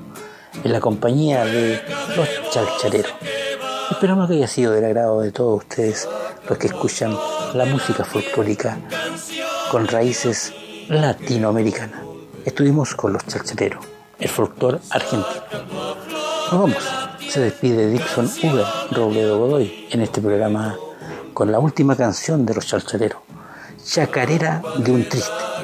en 0.64 0.72
la 0.72 0.80
compañía 0.80 1.44
de 1.44 1.78
los 2.16 2.26
chalchareros. 2.50 3.12
Esperamos 3.90 4.26
que 4.26 4.36
haya 4.36 4.48
sido 4.48 4.72
del 4.72 4.86
agrado 4.86 5.20
de 5.20 5.30
todos 5.30 5.58
ustedes 5.58 6.08
los 6.48 6.56
que 6.56 6.68
escuchan 6.68 7.14
la 7.52 7.66
música 7.66 8.02
folclórica 8.02 8.78
con 9.70 9.86
raíces 9.88 10.54
latinoamericanas. 10.88 12.00
Estuvimos 12.46 12.94
con 12.94 13.12
los 13.12 13.26
chalchareros, 13.26 13.84
el 14.18 14.30
folclor 14.30 14.80
argentino. 14.88 15.44
Nos 16.50 16.60
vamos. 16.60 16.88
Se 17.28 17.40
despide 17.40 17.90
Dixon 17.90 18.30
Uber 18.42 18.64
Robledo 18.90 19.38
Godoy 19.38 19.86
en 19.90 20.00
este 20.00 20.22
programa 20.22 20.78
con 21.34 21.52
la 21.52 21.58
última 21.58 21.94
canción 21.94 22.46
de 22.46 22.54
los 22.54 22.66
chalchareros, 22.66 23.20
Chacarera 23.84 24.62
de 24.78 24.90
un 24.90 25.06
triste. 25.06 25.55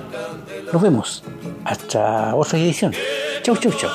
Nos 0.72 0.80
vemos. 0.80 1.22
Hasta 1.64 2.34
otra 2.34 2.58
edición. 2.58 2.92
Chau, 3.42 3.56
chau, 3.56 3.72
chau. 3.72 3.90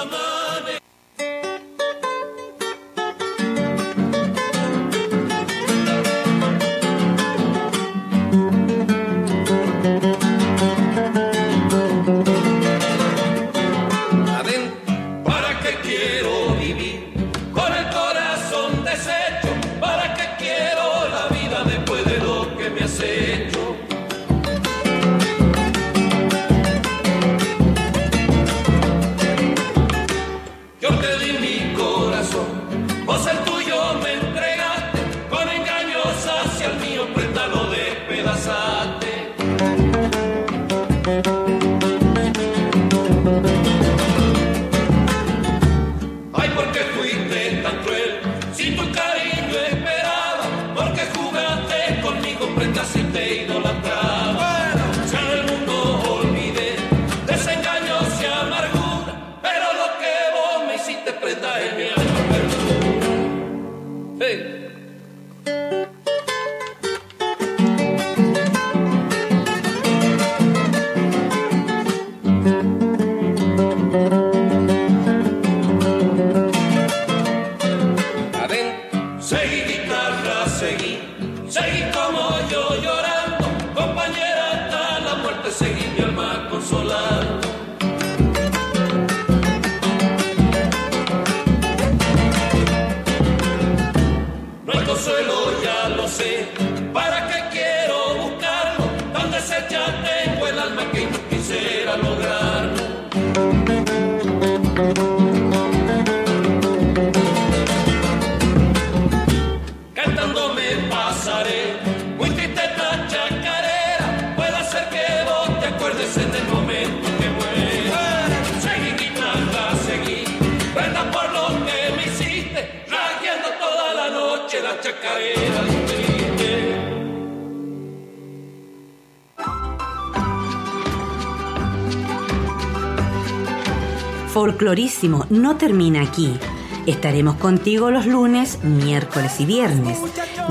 Folclorísimo 134.67 135.25
no 135.29 135.55
termina 135.55 136.01
aquí. 136.01 136.37
Estaremos 136.85 137.35
contigo 137.35 137.89
los 137.89 138.05
lunes, 138.05 138.61
miércoles 138.63 139.39
y 139.39 139.45
viernes, 139.45 139.97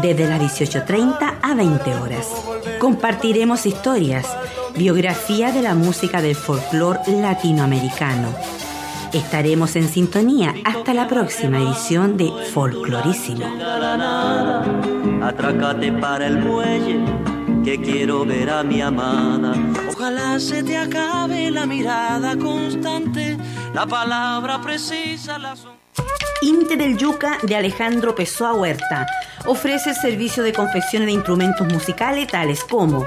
desde 0.00 0.26
las 0.26 0.40
18.30 0.40 1.34
a 1.42 1.54
20 1.54 1.94
horas. 1.96 2.26
Compartiremos 2.78 3.66
historias, 3.66 4.26
biografía 4.74 5.52
de 5.52 5.60
la 5.60 5.74
música 5.74 6.22
del 6.22 6.34
folclore 6.34 7.00
latinoamericano. 7.08 8.34
Estaremos 9.12 9.76
en 9.76 9.86
sintonía 9.86 10.54
hasta 10.64 10.94
la 10.94 11.08
próxima 11.08 11.58
edición 11.58 12.16
de 12.16 12.32
Folclorísimo. 12.54 13.44
atrácate 15.22 15.92
para 15.92 16.26
el 16.26 16.38
muelle, 16.38 17.00
que 17.62 17.78
quiero 17.82 18.24
ver 18.24 18.48
a 18.48 18.62
mi 18.62 18.80
amada. 18.80 19.52
Ojalá 19.90 20.38
se 20.40 20.62
te 20.62 20.76
acabe 20.76 21.50
la 21.50 21.66
mirada 21.66 22.36
constante, 22.36 23.35
la 23.76 23.86
palabra 23.86 24.58
precisa, 24.62 25.38
la. 25.38 25.54
Inte 26.40 26.76
del 26.76 26.96
Yuca 26.96 27.36
de 27.42 27.56
Alejandro 27.56 28.14
Pessoa 28.14 28.54
Huerta 28.54 29.06
ofrece 29.44 29.90
el 29.90 29.96
servicio 29.96 30.42
de 30.42 30.54
confecciones 30.54 31.08
de 31.08 31.12
instrumentos 31.12 31.70
musicales 31.70 32.26
tales 32.26 32.64
como 32.64 33.04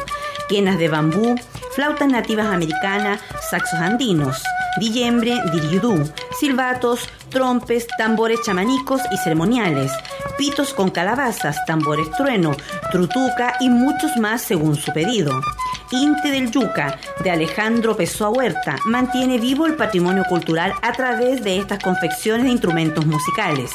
quenas 0.48 0.78
de 0.78 0.88
bambú, 0.88 1.36
flautas 1.72 2.08
nativas 2.08 2.46
americanas, 2.46 3.20
saxos 3.50 3.80
andinos, 3.80 4.44
dillembre, 4.80 5.42
diriudú, 5.52 6.08
silbatos, 6.40 7.10
trompes, 7.32 7.88
tambores 7.98 8.40
chamanicos 8.46 9.02
y 9.12 9.18
ceremoniales, 9.18 9.92
pitos 10.38 10.76
con 10.76 10.92
calabazas, 10.92 11.58
tambores 11.66 12.12
trueno, 12.12 12.56
trutuca 12.92 13.56
y 13.60 13.70
muchos 13.70 14.18
más 14.18 14.44
según 14.44 14.76
su 14.76 14.94
pedido. 14.94 15.42
Inte 15.92 16.30
del 16.30 16.52
Yuca 16.52 17.00
de 17.24 17.32
Alejandro 17.32 17.98
Pessoa 17.98 18.30
Huerta 18.30 18.76
mantiene 18.86 19.40
vivo 19.40 19.66
el 19.66 19.76
patrimonio 19.76 20.24
cultural 20.30 20.72
a 20.84 20.92
través 20.92 21.44
de 21.44 21.58
estas 21.58 21.84
confecciones 21.84 22.46
de 22.46 22.52
instrumentos 22.52 23.08
musicales. 23.08 23.72